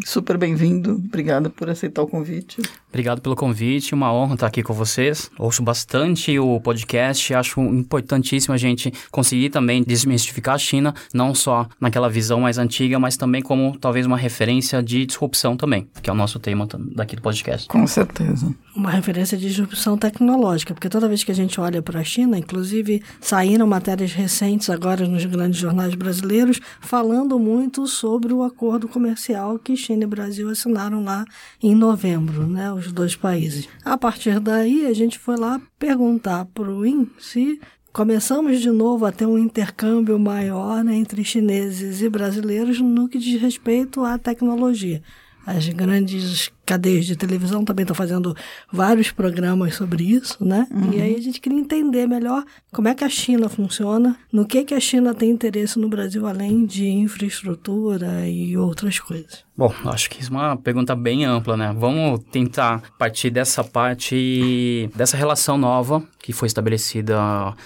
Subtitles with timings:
[0.05, 0.93] super bem-vindo.
[0.93, 2.61] Obrigada por aceitar o convite.
[2.88, 5.31] Obrigado pelo convite, uma honra estar aqui com vocês.
[5.38, 11.69] Ouço bastante o podcast, acho importantíssimo a gente conseguir também desmistificar a China, não só
[11.78, 16.12] naquela visão mais antiga, mas também como talvez uma referência de disrupção também, que é
[16.12, 17.69] o nosso tema daqui do podcast.
[17.69, 18.54] Com certeza.
[18.75, 22.38] Uma referência de disrupção tecnológica, porque toda vez que a gente olha para a China,
[22.38, 29.59] inclusive saíram matérias recentes agora nos grandes jornais brasileiros falando muito sobre o acordo comercial
[29.59, 31.25] que China e Brasil assinaram lá
[31.62, 32.78] em novembro, né?
[32.78, 33.69] Os dois países.
[33.84, 37.61] A partir daí, a gente foi lá perguntar para o IN se
[37.93, 43.19] começamos de novo a ter um intercâmbio maior né, entre chineses e brasileiros no que
[43.19, 45.03] diz respeito à tecnologia.
[45.44, 48.37] As grandes cadeias de televisão também estão fazendo
[48.71, 50.67] vários programas sobre isso, né?
[50.71, 50.93] Uhum.
[50.93, 54.62] E aí a gente queria entender melhor como é que a China funciona, no que
[54.65, 59.49] que a China tem interesse no Brasil além de infraestrutura e outras coisas.
[59.56, 61.75] Bom, acho que isso é uma pergunta bem ampla, né?
[61.77, 67.19] Vamos tentar partir dessa parte, dessa relação nova que foi estabelecida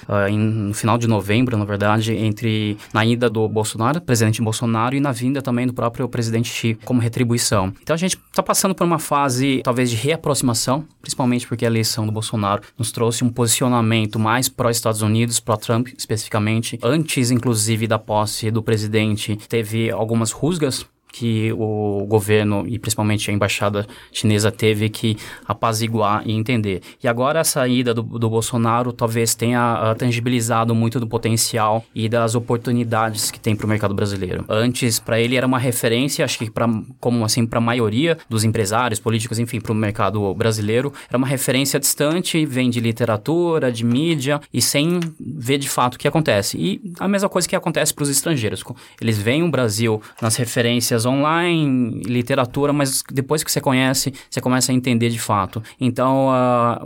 [0.08, 4.94] uh, em, no final de novembro, na verdade, entre na ida do Bolsonaro, presidente Bolsonaro,
[4.94, 7.72] e na vinda também do próprio presidente Xi como retribuição.
[7.82, 12.06] Então a gente está passando por uma fase, talvez, de reaproximação, principalmente porque a eleição
[12.06, 16.78] do Bolsonaro nos trouxe um posicionamento mais pró-Estados Unidos, pró-Trump especificamente.
[16.82, 23.34] Antes, inclusive, da posse do presidente, teve algumas rusgas que o governo e principalmente a
[23.34, 25.16] embaixada chinesa teve que
[25.46, 26.80] apaziguar e entender.
[27.02, 32.08] E agora a saída do, do Bolsonaro talvez tenha uh, tangibilizado muito do potencial e
[32.08, 34.44] das oportunidades que tem para o mercado brasileiro.
[34.48, 36.66] Antes, para ele era uma referência, acho que para
[36.98, 41.26] como assim para a maioria dos empresários, políticos, enfim, para o mercado brasileiro, era uma
[41.26, 46.56] referência distante, vem de literatura, de mídia e sem ver de fato o que acontece.
[46.56, 48.64] E a mesma coisa que acontece para os estrangeiros.
[49.00, 54.72] Eles veem o Brasil nas referências online, literatura, mas depois que você conhece, você começa
[54.72, 55.62] a entender de fato.
[55.80, 56.28] Então,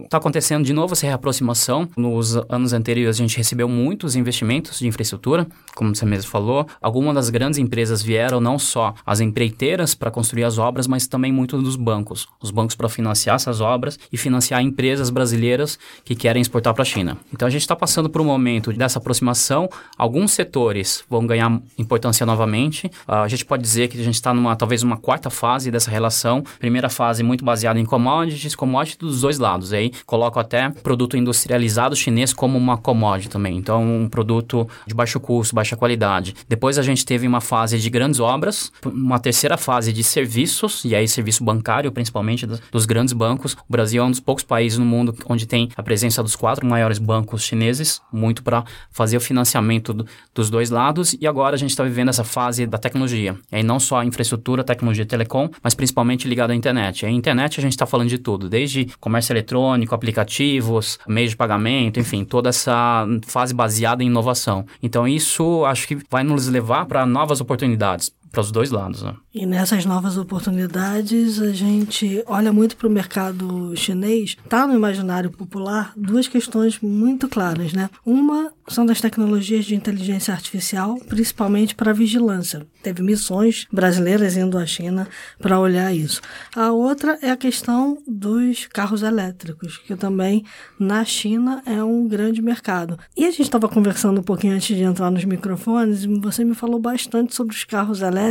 [0.05, 1.89] está uh, acontecendo de novo essa reaproximação.
[1.97, 6.67] Nos anos anteriores, a gente recebeu muitos investimentos de infraestrutura, como você mesmo falou.
[6.81, 11.33] Algumas das grandes empresas vieram não só as empreiteiras para construir as obras, mas também
[11.33, 12.29] muito dos bancos.
[12.41, 16.87] Os bancos para financiar essas obras e financiar empresas brasileiras que querem exportar para a
[16.87, 17.19] China.
[17.33, 19.69] Então, a gente está passando por um momento dessa aproximação.
[19.97, 22.87] Alguns setores vão ganhar importância novamente.
[23.09, 26.43] Uh, a gente pode dizer que gente está numa talvez uma quarta fase dessa relação.
[26.59, 29.73] Primeira fase muito baseada em commodities, commodities dos dois lados.
[29.73, 33.57] Aí coloco até produto industrializado chinês como uma commodity também.
[33.57, 36.35] Então, um produto de baixo custo, baixa qualidade.
[36.49, 40.95] Depois a gente teve uma fase de grandes obras, uma terceira fase de serviços, e
[40.95, 43.55] aí serviço bancário, principalmente dos grandes bancos.
[43.55, 46.67] O Brasil é um dos poucos países no mundo onde tem a presença dos quatro
[46.67, 51.17] maiores bancos chineses, muito para fazer o financiamento do, dos dois lados.
[51.21, 53.37] E agora a gente está vivendo essa fase da tecnologia.
[53.51, 57.07] E aí não só a infraestrutura, tecnologia telecom, mas principalmente ligada à internet.
[57.07, 62.01] A internet a gente está falando de tudo, desde comércio eletrônico, aplicativos, meios de pagamento,
[62.01, 64.65] enfim, toda essa fase baseada em inovação.
[64.83, 69.03] Então isso acho que vai nos levar para novas oportunidades para os dois lados.
[69.03, 69.15] Né?
[69.35, 74.37] E nessas novas oportunidades, a gente olha muito para o mercado chinês.
[74.45, 77.89] Está no imaginário popular duas questões muito claras, né?
[78.05, 82.67] Uma são das tecnologias de inteligência artificial, principalmente para vigilância.
[82.83, 85.09] Teve missões brasileiras indo à China
[85.39, 86.21] para olhar isso.
[86.55, 90.45] A outra é a questão dos carros elétricos, que também
[90.79, 92.99] na China é um grande mercado.
[93.17, 96.55] E a gente estava conversando um pouquinho antes de entrar nos microfones e você me
[96.55, 98.26] falou bastante sobre os carros elétricos,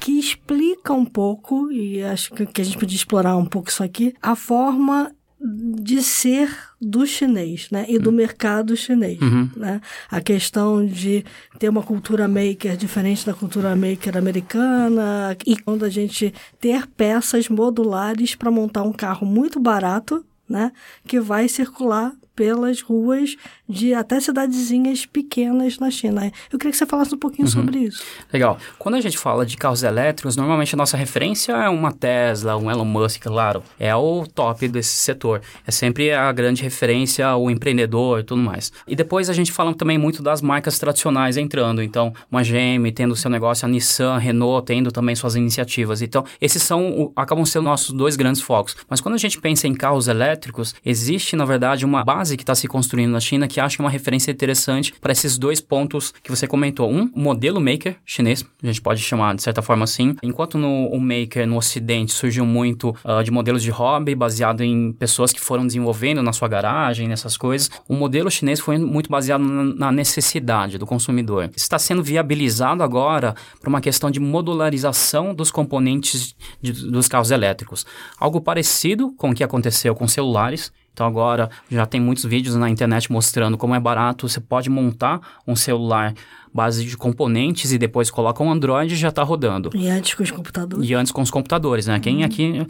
[0.00, 4.14] que explica um pouco, e acho que a gente podia explorar um pouco isso aqui,
[4.20, 6.50] a forma de ser
[6.80, 7.86] do chinês, né?
[7.88, 8.16] E do uhum.
[8.16, 9.48] mercado chinês, uhum.
[9.56, 9.80] né?
[10.10, 11.24] A questão de
[11.58, 17.48] ter uma cultura maker diferente da cultura maker americana e quando a gente ter peças
[17.48, 20.72] modulares para montar um carro muito barato, né?
[21.06, 23.34] Que vai circular pelas ruas
[23.68, 26.30] de até cidadezinhas pequenas na China.
[26.52, 27.52] Eu queria que você falasse um pouquinho uhum.
[27.52, 28.00] sobre isso.
[28.32, 28.58] Legal.
[28.78, 32.70] Quando a gente fala de carros elétricos, normalmente a nossa referência é uma Tesla, um
[32.70, 33.60] Elon Musk, claro.
[33.76, 35.42] É o top desse setor.
[35.66, 38.72] É sempre a grande referência, o empreendedor e tudo mais.
[38.86, 41.82] E depois a gente fala também muito das marcas tradicionais entrando.
[41.82, 46.02] Então, uma GM tendo seu negócio, a Nissan, a Renault tendo também suas iniciativas.
[46.02, 48.76] Então, esses são, acabam sendo nossos dois grandes focos.
[48.88, 52.42] Mas quando a gente pensa em carros elétricos, existe, na verdade, uma base base que
[52.42, 56.12] está se construindo na China que acho é uma referência interessante para esses dois pontos
[56.22, 56.90] que você comentou.
[56.90, 60.14] Um, o modelo maker chinês, a gente pode chamar de certa forma assim.
[60.22, 64.92] Enquanto no o maker no Ocidente surgiu muito uh, de modelos de hobby baseado em
[64.92, 69.42] pessoas que foram desenvolvendo na sua garagem, nessas coisas, o modelo chinês foi muito baseado
[69.42, 71.50] na, necessidade do consumidor.
[71.56, 77.86] Está sendo viabilizado agora para uma questão de modularização dos componentes de, dos carros elétricos.
[78.18, 82.68] Algo parecido com o que aconteceu com celulares, então agora já tem muitos vídeos na
[82.68, 86.12] internet mostrando como é barato, você pode montar um celular
[86.52, 89.70] base de componentes e depois coloca um Android e já está rodando.
[89.74, 90.88] E antes com os computadores.
[90.88, 91.94] E antes com os computadores, né?
[91.94, 92.00] Uhum.
[92.00, 92.66] Quem aqui,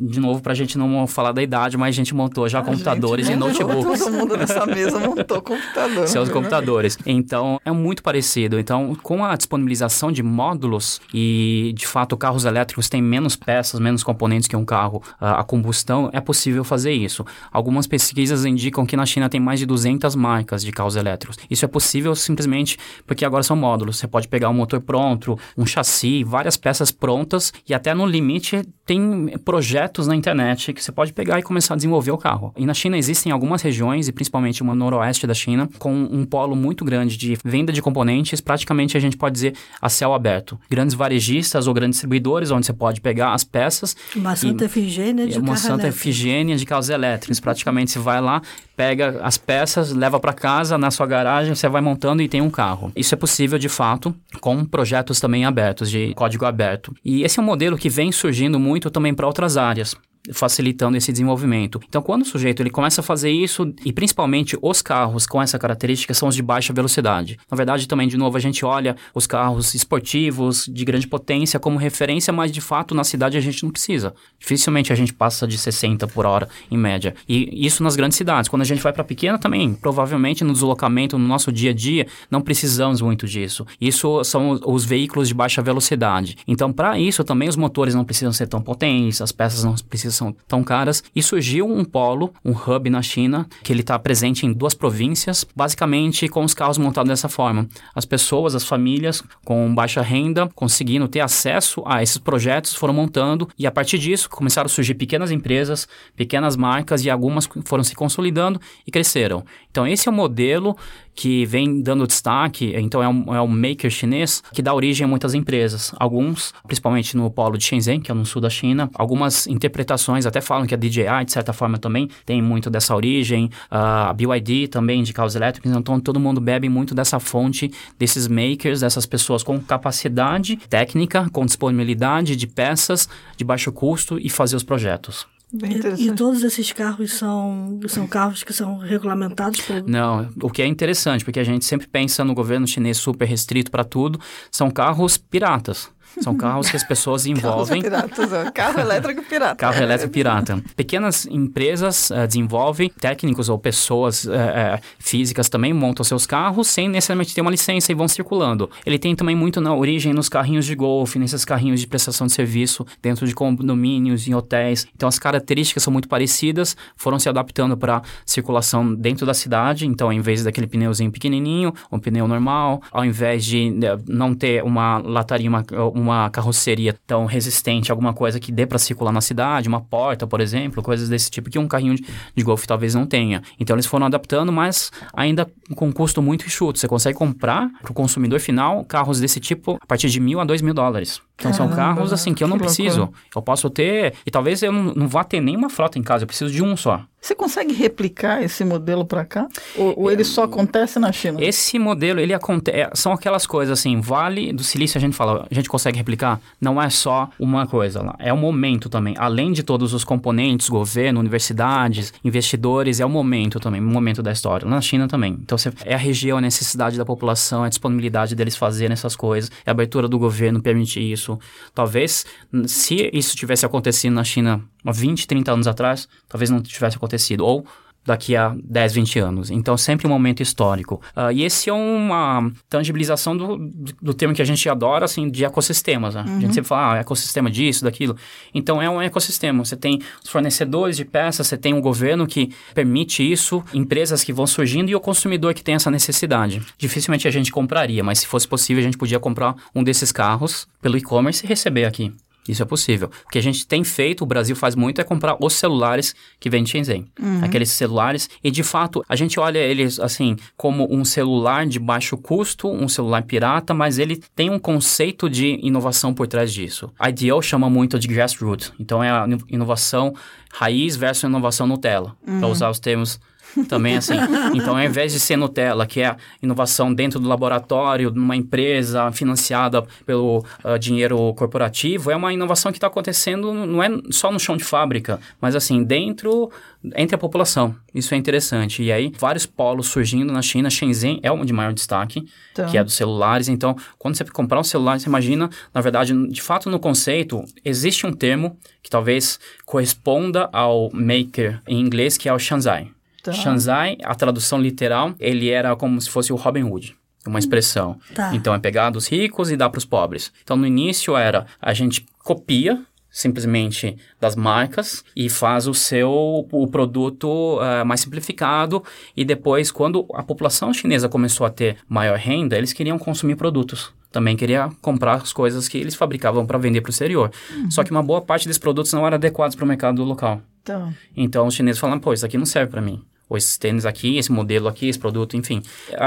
[0.00, 2.62] de novo, para a gente não falar da idade, mas a gente montou já a
[2.62, 4.00] computadores e notebooks.
[4.00, 6.08] Todo mundo nessa mesa montou computador.
[6.08, 6.98] Seus computadores.
[7.06, 8.58] Então, é muito parecido.
[8.58, 14.02] Então, com a disponibilização de módulos e, de fato, carros elétricos têm menos peças, menos
[14.02, 17.24] componentes que um carro a combustão, é possível fazer isso.
[17.52, 21.38] Algumas pesquisas indicam que na China tem mais de 200 marcas de carros elétricos.
[21.50, 23.98] Isso é possível simplesmente porque agora são módulos.
[23.98, 28.62] Você pode pegar um motor pronto, um chassi, várias peças prontas e até no limite
[28.86, 32.52] tem projetos na internet que você pode pegar e começar a desenvolver o carro.
[32.56, 36.54] E na China existem algumas regiões, e principalmente uma noroeste da China, com um polo
[36.54, 40.58] muito grande de venda de componentes, praticamente a gente pode dizer a céu aberto.
[40.68, 43.96] Grandes varejistas ou grandes distribuidores, onde você pode pegar as peças.
[44.14, 47.40] Uma Santa Efigênia de Uma Santa Efigênia de carros elétricos.
[47.40, 48.42] Praticamente você vai lá,
[48.76, 52.50] pega as peças, leva para casa, na sua garagem, você vai montando e tem um
[52.50, 52.92] carro.
[52.96, 56.94] Isso é possível, de fato, com projetos também abertos, de código aberto.
[57.04, 59.96] E esse é um modelo que vem surgindo muito também para outras áreas
[60.32, 61.80] facilitando esse desenvolvimento.
[61.88, 65.58] Então, quando o sujeito ele começa a fazer isso, e principalmente os carros com essa
[65.58, 67.38] característica são os de baixa velocidade.
[67.50, 71.78] Na verdade, também, de novo, a gente olha os carros esportivos de grande potência como
[71.78, 74.14] referência, mas de fato na cidade a gente não precisa.
[74.38, 77.14] Dificilmente a gente passa de 60 por hora em média.
[77.28, 78.48] E isso nas grandes cidades.
[78.48, 82.06] Quando a gente vai para pequena também, provavelmente no deslocamento, no nosso dia a dia,
[82.30, 83.66] não precisamos muito disso.
[83.80, 86.36] Isso são os veículos de baixa velocidade.
[86.46, 90.13] Então, para isso também os motores não precisam ser tão potentes, as peças não precisam
[90.14, 91.02] são tão caras.
[91.14, 95.44] E surgiu um polo, um hub na China, que ele está presente em duas províncias,
[95.54, 97.68] basicamente com os carros montados dessa forma.
[97.94, 103.48] As pessoas, as famílias com baixa renda, conseguindo ter acesso a esses projetos, foram montando
[103.58, 107.94] e a partir disso começaram a surgir pequenas empresas, pequenas marcas e algumas foram se
[107.94, 109.44] consolidando e cresceram.
[109.70, 110.76] Então esse é o modelo
[111.14, 115.08] que vem dando destaque, então é um, é um maker chinês que dá origem a
[115.08, 115.92] muitas empresas.
[115.98, 120.40] Alguns, principalmente no polo de Shenzhen, que é no sul da China, algumas interpretações até
[120.40, 125.02] falam que a DJI, de certa forma, também tem muito dessa origem, a BYD também
[125.02, 129.60] de carros elétricos, então todo mundo bebe muito dessa fonte, desses makers, dessas pessoas com
[129.60, 135.33] capacidade técnica, com disponibilidade de peças de baixo custo e fazer os projetos.
[135.52, 139.82] E, e, todos esses carros são, são carros que são regulamentados por...
[139.88, 143.70] Não, o que é interessante, porque a gente sempre pensa no governo chinês super restrito
[143.70, 144.18] para tudo,
[144.50, 145.90] são carros piratas.
[146.20, 147.82] São carros que as pessoas envolvem.
[147.82, 149.56] Piratas, carro elétrico pirata.
[149.56, 150.62] Carro elétrico pirata.
[150.76, 156.88] Pequenas empresas uh, desenvolvem, técnicos ou pessoas uh, uh, físicas também montam seus carros sem
[156.88, 158.70] necessariamente ter uma licença e vão circulando.
[158.84, 162.32] Ele tem também muito na origem nos carrinhos de golfe, nesses carrinhos de prestação de
[162.32, 164.86] serviço, dentro de condomínios, em hotéis.
[164.94, 169.86] Então as características são muito parecidas, foram se adaptando para circulação dentro da cidade.
[169.86, 173.72] Então, em vez daquele pneuzinho pequenininho, um pneu normal, ao invés de
[174.08, 179.12] não ter uma lataria, uma, uma carroceria tão resistente, alguma coisa que dê para circular
[179.12, 182.66] na cidade, uma porta, por exemplo, coisas desse tipo que um carrinho de, de golfe
[182.66, 183.42] talvez não tenha.
[183.58, 186.78] Então eles foram adaptando, mas ainda com custo muito enxuto.
[186.78, 190.44] Você consegue comprar para o consumidor final carros desse tipo a partir de mil a
[190.44, 191.20] dois mil dólares.
[191.36, 193.12] Então Caramba, são carros assim que eu não que preciso.
[193.34, 196.26] Eu posso ter, e talvez eu não, não vá ter nenhuma frota em casa, eu
[196.26, 197.04] preciso de um só.
[197.24, 199.48] Você consegue replicar esse modelo para cá?
[199.76, 201.42] Ou, ou, ele só acontece na China?
[201.42, 202.78] Esse modelo, ele acontece.
[202.78, 206.38] É, são aquelas coisas assim, Vale do Silício, a gente fala, a gente consegue replicar?
[206.60, 208.14] Não é só uma coisa lá.
[208.18, 209.14] É o momento também.
[209.16, 214.30] Além de todos os componentes, governo, universidades, investidores, é o momento também, o momento da
[214.30, 214.68] história.
[214.68, 215.38] Na China também.
[215.42, 219.50] Então, você, é a região, a necessidade da população, a disponibilidade deles fazerem essas coisas,
[219.64, 221.38] é a abertura do governo permitir isso.
[221.74, 222.26] Talvez,
[222.66, 227.44] se isso tivesse acontecido na China há 20, 30 anos atrás, talvez não tivesse acontecido.
[227.44, 227.66] Ou
[228.04, 229.50] daqui a 10, 20 anos.
[229.50, 231.00] Então, sempre um momento histórico.
[231.16, 233.56] Uh, e esse é uma tangibilização do,
[234.00, 236.14] do, termo que a gente adora, assim, de ecossistemas.
[236.14, 236.22] Né?
[236.22, 236.26] Uhum.
[236.26, 236.52] A gente uhum.
[236.52, 238.16] sempre fala, ah, ecossistema disso, daquilo.
[238.52, 239.64] Então, é um ecossistema.
[239.64, 244.32] Você tem os fornecedores de peças, você tem um governo que permite isso, empresas que
[244.32, 246.60] vão surgindo e o consumidor que tem essa necessidade.
[246.76, 250.68] Dificilmente a gente compraria, mas se fosse possível, a gente podia comprar um desses carros
[250.82, 252.12] pelo e-commerce e receber aqui.
[252.48, 253.10] Isso é possível.
[253.26, 256.50] O que a gente tem feito, o Brasil faz muito, é comprar os celulares que
[256.50, 257.06] vem de Shenzhen.
[257.20, 257.40] Uhum.
[257.42, 258.28] Aqueles celulares.
[258.42, 262.88] E, de fato, a gente olha eles, assim, como um celular de baixo custo, um
[262.88, 266.92] celular pirata, mas ele tem um conceito de inovação por trás disso.
[266.98, 268.72] A IDEO chama muito de grassroots.
[268.78, 270.14] Então, é a inovação
[270.52, 272.14] raiz versus inovação Nutella.
[272.26, 272.38] Uhum.
[272.40, 273.18] Para usar os termos
[273.68, 274.14] também assim.
[274.54, 279.82] Então, ao invés de ser Nutella, que é inovação dentro do laboratório, numa empresa financiada
[280.04, 284.56] pelo uh, dinheiro corporativo, é uma inovação que está acontecendo, não é só no chão
[284.56, 286.50] de fábrica, mas assim, dentro,
[286.96, 287.74] entre a população.
[287.94, 288.82] Isso é interessante.
[288.82, 290.68] E aí, vários polos surgindo na China.
[290.68, 292.68] Shenzhen é o de maior destaque, então.
[292.68, 293.48] que é dos celulares.
[293.48, 298.06] Então, quando você comprar um celular, você imagina, na verdade, de fato, no conceito, existe
[298.06, 302.93] um termo que talvez corresponda ao maker em inglês, que é o Shanzai.
[303.24, 303.32] Tá.
[303.32, 307.98] Shanzai, a tradução literal, ele era como se fosse o Robin Hood uma expressão.
[308.14, 308.34] Tá.
[308.34, 310.30] Então é pegar dos ricos e dar para os pobres.
[310.42, 316.10] Então no início era a gente copia simplesmente das marcas e faz o seu
[316.50, 318.82] o produto uh, mais simplificado
[319.16, 323.92] e depois quando a população chinesa começou a ter maior renda eles queriam consumir produtos
[324.10, 327.70] também queria comprar as coisas que eles fabricavam para vender para o exterior uhum.
[327.70, 330.94] só que uma boa parte desses produtos não eram adequados para o mercado local então,
[331.16, 334.16] então os chineses falaram pô isso aqui não serve para mim ou esses tênis aqui,
[334.18, 335.62] esse modelo aqui, esse produto, enfim.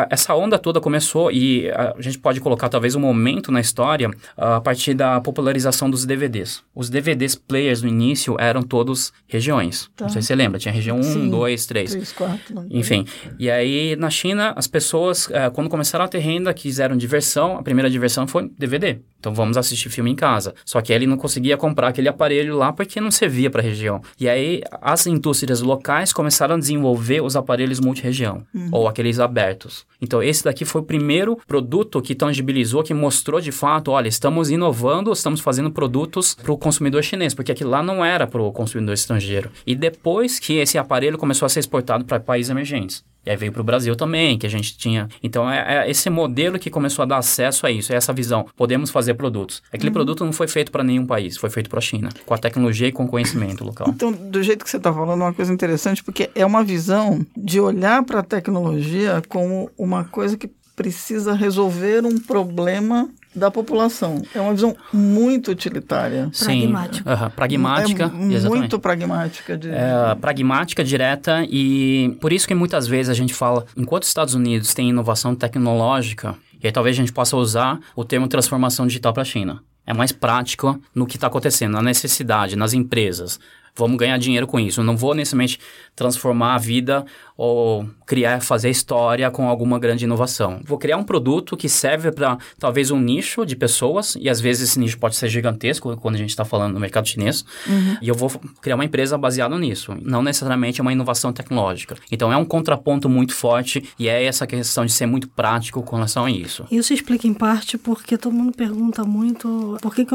[0.09, 4.61] Essa onda toda começou e a gente pode colocar talvez um momento na história a
[4.61, 6.63] partir da popularização dos DVDs.
[6.75, 9.89] Os DVDs players no início eram todos regiões.
[9.95, 10.05] Tá.
[10.05, 11.91] Não sei se você lembra, tinha região 1, 2, 3.
[11.91, 12.65] 3, 4.
[12.69, 13.05] Enfim.
[13.39, 17.63] E aí na China, as pessoas, eh, quando começaram a ter renda, quiseram diversão, a
[17.63, 18.99] primeira diversão foi DVD.
[19.19, 20.53] Então vamos assistir filme em casa.
[20.63, 24.01] Só que ele não conseguia comprar aquele aparelho lá porque não servia para a região.
[24.19, 28.69] E aí as indústrias locais começaram a desenvolver os aparelhos multiregião uhum.
[28.71, 29.85] ou aqueles abertos.
[30.01, 34.49] Então esse daqui foi o primeiro produto que tangibilizou, que mostrou de fato, olha, estamos
[34.49, 38.51] inovando, estamos fazendo produtos para o consumidor chinês, porque aquilo lá não era para o
[38.51, 39.51] consumidor estrangeiro.
[39.65, 43.03] E depois que esse aparelho começou a ser exportado para países emergentes.
[43.27, 45.09] E aí veio para o Brasil também, que a gente tinha.
[45.21, 48.45] Então, é, é, esse modelo que começou a dar acesso a isso, é essa visão.
[48.55, 49.61] Podemos fazer produtos.
[49.69, 49.93] Aquele uhum.
[49.93, 52.87] produto não foi feito para nenhum país, foi feito para a China, com a tecnologia
[52.87, 53.89] e com o conhecimento local.
[53.89, 57.25] Então, do jeito que você está falando, é uma coisa interessante, porque é uma visão
[57.35, 64.21] de olhar para a tecnologia como uma coisa que precisa resolver um problema da população.
[64.33, 66.29] É uma visão muito utilitária.
[66.37, 67.09] Pragmática.
[67.09, 68.03] Sim, uh -huh, pragmática.
[68.03, 69.57] É muito pragmática.
[69.57, 69.69] De...
[69.69, 74.33] É, pragmática, direta e por isso que muitas vezes a gente fala, enquanto os Estados
[74.33, 79.13] Unidos têm inovação tecnológica, e aí talvez a gente possa usar o termo transformação digital
[79.13, 79.61] para a China.
[79.85, 83.39] É mais prático no que está acontecendo, na necessidade, nas empresas.
[83.77, 84.81] Vamos ganhar dinheiro com isso.
[84.81, 85.59] Eu não vou necessariamente
[85.95, 87.05] transformar a vida
[87.37, 90.59] ou criar, fazer história com alguma grande inovação.
[90.63, 94.69] Vou criar um produto que serve para talvez um nicho de pessoas, e às vezes
[94.69, 97.97] esse nicho pode ser gigantesco quando a gente está falando no mercado chinês, uhum.
[98.01, 98.29] e eu vou
[98.61, 101.95] criar uma empresa baseada nisso, não necessariamente uma inovação tecnológica.
[102.11, 105.95] Então é um contraponto muito forte e é essa questão de ser muito prático com
[105.95, 106.65] relação a isso.
[106.71, 110.13] Isso explica em parte porque todo mundo pergunta muito por que, que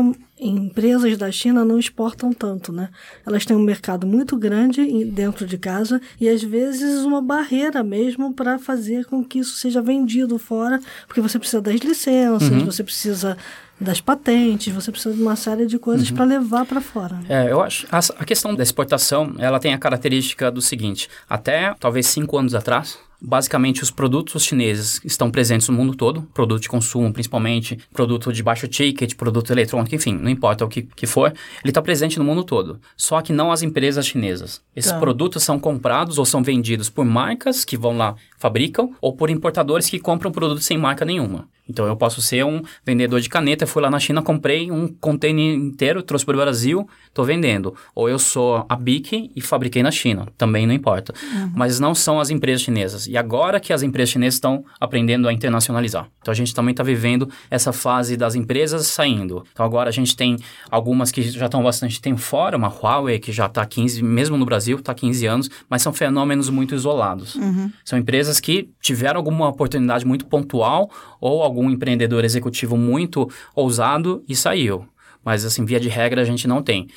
[0.49, 2.89] empresas da China não exportam tanto, né?
[3.27, 8.33] Elas têm um mercado muito grande dentro de casa e às vezes uma barreira mesmo
[8.33, 12.65] para fazer com que isso seja vendido fora, porque você precisa das licenças, uhum.
[12.65, 13.37] você precisa
[13.81, 16.17] das patentes, você precisa de uma série de coisas uhum.
[16.17, 17.19] para levar para fora.
[17.29, 21.75] É, eu acho a, a questão da exportação, ela tem a característica do seguinte: até
[21.79, 26.69] talvez cinco anos atrás, Basicamente, os produtos chineses estão presentes no mundo todo, produto de
[26.69, 31.33] consumo principalmente, produto de baixo ticket, produto eletrônico, enfim, não importa o que, que for,
[31.63, 32.81] ele está presente no mundo todo.
[32.97, 34.61] Só que não as empresas chinesas.
[34.75, 34.99] Esses tá.
[34.99, 39.89] produtos são comprados ou são vendidos por marcas que vão lá, fabricam, ou por importadores
[39.89, 41.49] que compram produtos sem marca nenhuma.
[41.69, 45.55] Então eu posso ser um vendedor de caneta, fui lá na China, comprei um container
[45.55, 47.75] inteiro, trouxe para o Brasil, estou vendendo.
[47.95, 51.15] Ou eu sou a BIC e fabriquei na China, também não importa.
[51.23, 51.53] Uhum.
[51.55, 53.07] Mas não são as empresas chinesas.
[53.13, 56.09] E agora que as empresas chinesas estão aprendendo a internacionalizar.
[56.23, 59.45] Então a gente também está vivendo essa fase das empresas saindo.
[59.53, 60.39] Então agora a gente tem
[60.71, 64.47] algumas que já estão bastante tempo fora, uma Huawei que já está 15, mesmo no
[64.47, 67.35] Brasil, está 15 anos, mas são fenômenos muito isolados.
[67.35, 67.71] Uhum.
[67.85, 70.91] São empresas que tiveram alguma oportunidade muito pontual
[71.21, 74.87] ou algum empreendedor executivo muito ousado e saiu.
[75.23, 76.89] Mas, assim, via de regra, a gente não tem.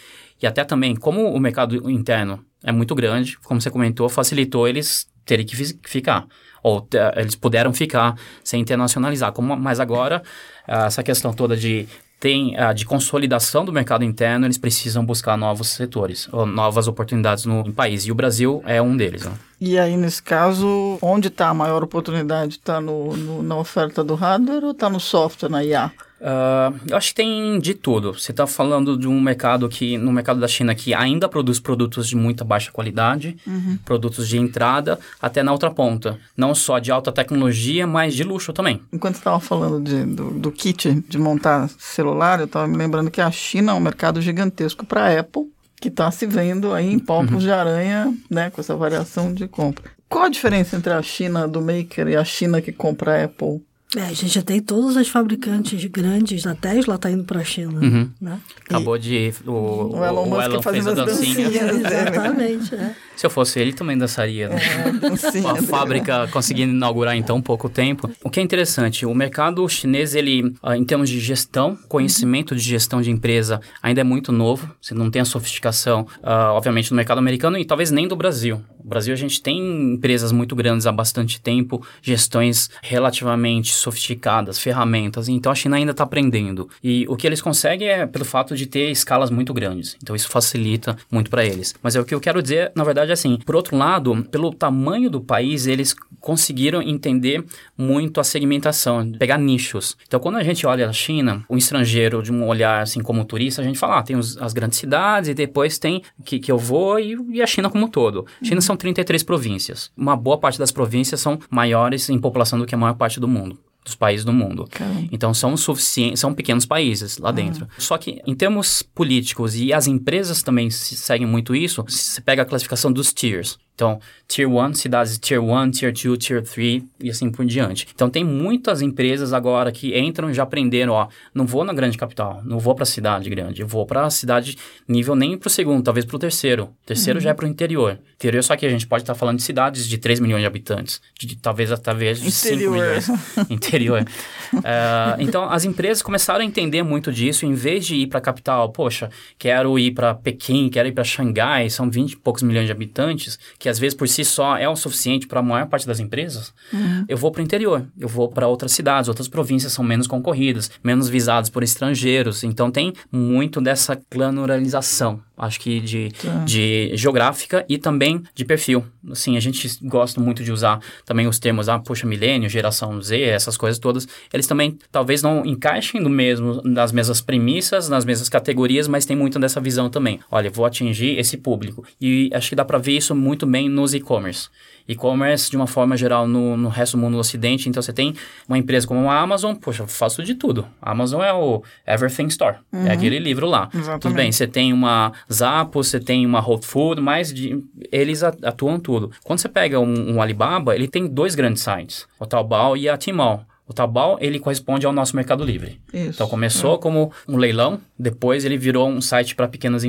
[0.41, 5.13] E até também, como o mercado interno é muito grande, como você comentou, facilitou eles
[5.25, 6.25] terem que ficar.
[6.61, 9.31] Ou eles puderam ficar sem internacionalizar.
[9.31, 10.23] Como, mas agora,
[10.67, 11.87] essa questão toda de
[12.19, 17.45] tem uh, de consolidação do mercado interno, eles precisam buscar novos setores, ou novas oportunidades
[17.45, 18.05] no país.
[18.05, 19.25] E o Brasil é um deles.
[19.25, 19.33] Né?
[19.59, 22.53] E aí, nesse caso, onde está a maior oportunidade?
[22.53, 25.91] Está no, no, na oferta do hardware ou está no software, na IA?
[26.19, 28.13] Uh, eu acho que tem de tudo.
[28.13, 32.07] Você está falando de um mercado que, no mercado da China, que ainda produz produtos
[32.07, 33.77] de muita baixa qualidade, uhum.
[33.83, 36.17] produtos de entrada, até na outra ponta.
[36.35, 38.81] Não só de alta tecnologia, mas de luxo também.
[38.91, 43.11] Enquanto você estava falando de, do, do, kit de montar celular, eu estava me lembrando
[43.11, 45.51] que a China é um mercado gigantesco para a Apple,
[45.81, 47.39] que está se vendo aí em palpos uhum.
[47.39, 49.83] de aranha, né, com essa variação de compra.
[50.07, 53.61] Qual a diferença entre a China do maker e a China que compra a Apple?
[53.95, 57.43] É, a gente já tem todas as fabricantes grandes, a Tesla está indo para a
[57.43, 57.79] China.
[57.79, 58.09] Uhum.
[58.19, 58.39] Né?
[58.67, 59.33] Acabou de.
[59.45, 61.49] O, o, o Elon, o Elon fez a dancinha.
[61.49, 62.75] dancinha Exatamente.
[62.75, 62.95] É.
[63.15, 64.49] Se eu fosse ele, também dançaria.
[64.49, 64.57] Né?
[64.57, 68.09] É, Uma fábrica conseguindo inaugurar em tão pouco tempo.
[68.21, 72.61] O que é interessante, o mercado chinês, ele, ah, em termos de gestão, conhecimento de
[72.61, 74.69] gestão de empresa, ainda é muito novo.
[74.81, 78.61] Você não tem a sofisticação, uh, obviamente, do mercado americano e talvez nem do Brasil.
[78.85, 85.27] Brasil, a gente tem empresas muito grandes há bastante tempo, gestões relativamente sofisticadas, ferramentas.
[85.27, 86.69] Então, a China ainda está aprendendo.
[86.83, 89.97] E o que eles conseguem é pelo fato de ter escalas muito grandes.
[90.01, 91.73] Então, isso facilita muito para eles.
[91.81, 93.37] Mas é o que eu quero dizer, na verdade, é assim.
[93.45, 97.43] Por outro lado, pelo tamanho do país, eles conseguiram entender
[97.77, 99.97] muito a segmentação, pegar nichos.
[100.07, 103.61] Então, quando a gente olha a China, o estrangeiro, de um olhar assim como turista,
[103.61, 106.57] a gente fala, ah, tem os, as grandes cidades e depois tem que, que eu
[106.57, 108.25] vou e, e a China como um todo.
[108.43, 108.61] China uhum.
[108.75, 109.91] São 33 províncias.
[109.95, 113.27] Uma boa parte das províncias são maiores em população do que a maior parte do
[113.27, 114.67] mundo dos países do mundo.
[114.67, 115.07] Caramba.
[115.11, 117.67] Então são suficientes, são pequenos países lá dentro.
[117.77, 122.45] Só que em termos políticos e as empresas também seguem muito isso, você pega a
[122.45, 123.59] classificação dos tiers.
[123.75, 127.85] Então, Tier 1, cidades Tier 1, Tier 2, Tier 3 e assim por diante.
[127.93, 131.97] Então, tem muitas empresas agora que entram e já aprenderam, ó, não vou na grande
[131.97, 134.57] capital, não vou para a cidade grande, eu vou para a cidade
[134.87, 136.69] nível nem para o segundo, talvez para o terceiro.
[136.85, 137.23] Terceiro uhum.
[137.23, 137.99] já é para o interior.
[138.15, 140.47] Interior, só que a gente pode estar tá falando de cidades de 3 milhões de
[140.47, 143.01] habitantes, de, talvez talvez de interior.
[143.01, 143.09] 5 milhões.
[143.51, 144.05] interior.
[144.53, 148.21] uh, então, as empresas começaram a entender muito disso, em vez de ir para a
[148.21, 152.67] capital, poxa, quero ir para Pequim, quero ir para Xangai, são 20 e poucos milhões
[152.67, 155.87] de habitantes, que às vezes por si só é o suficiente para a maior parte
[155.87, 157.03] das empresas, uhum.
[157.09, 160.69] eu vou para o interior, eu vou para outras cidades, outras províncias são menos concorridas,
[160.83, 162.43] menos visadas por estrangeiros.
[162.43, 166.43] Então tem muito dessa planuralização acho que de, tá.
[166.45, 168.85] de geográfica e também de perfil.
[169.11, 173.21] Assim, a gente gosta muito de usar também os termos, ah, poxa, milênio, geração Z,
[173.21, 174.07] essas coisas todas.
[174.33, 179.15] Eles também talvez não encaixem no mesmo, nas mesmas premissas, nas mesmas categorias, mas tem
[179.15, 180.19] muito dessa visão também.
[180.31, 181.83] Olha, vou atingir esse público.
[181.99, 184.49] E acho que dá para ver isso muito bem nos e-commerce
[184.87, 187.67] e-commerce de uma forma geral no, no resto do mundo no ocidente.
[187.69, 188.15] Então você tem
[188.47, 190.67] uma empresa como a Amazon, poxa, eu faço de tudo.
[190.81, 192.87] A Amazon é o Everything Store, é uhum.
[192.87, 193.69] é aquele livro lá.
[193.73, 194.01] Exatamente.
[194.01, 198.79] Tudo bem, você tem uma Zappos, você tem uma Whole Food, mas de, eles atuam
[198.79, 199.11] tudo.
[199.23, 202.97] Quando você pega um, um Alibaba, ele tem dois grandes sites, o Taobao e a
[202.97, 203.45] Tmall.
[203.67, 205.79] O Taobao, ele corresponde ao nosso Mercado Livre.
[205.91, 206.11] Isso.
[206.11, 206.77] Então, começou é.
[206.77, 209.83] como um leilão, depois ele virou um site para pequenos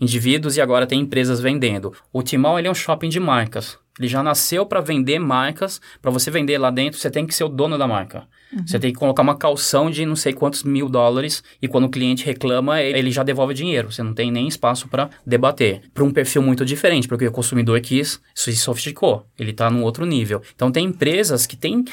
[0.00, 1.92] indivíduos e agora tem empresas vendendo.
[2.12, 3.78] O Tmall, ele é um shopping de marcas.
[3.98, 5.80] Ele já nasceu para vender marcas.
[6.00, 8.26] Para você vender lá dentro, você tem que ser o dono da marca.
[8.52, 8.66] Uhum.
[8.66, 11.90] Você tem que colocar uma calção de não sei quantos mil dólares e quando o
[11.90, 13.92] cliente reclama, ele já devolve dinheiro.
[13.92, 15.82] Você não tem nem espaço para debater.
[15.92, 19.26] Para um perfil muito diferente, porque o consumidor quis, isso se sofisticou.
[19.38, 20.42] Ele está num outro nível.
[20.54, 21.84] Então, tem empresas que têm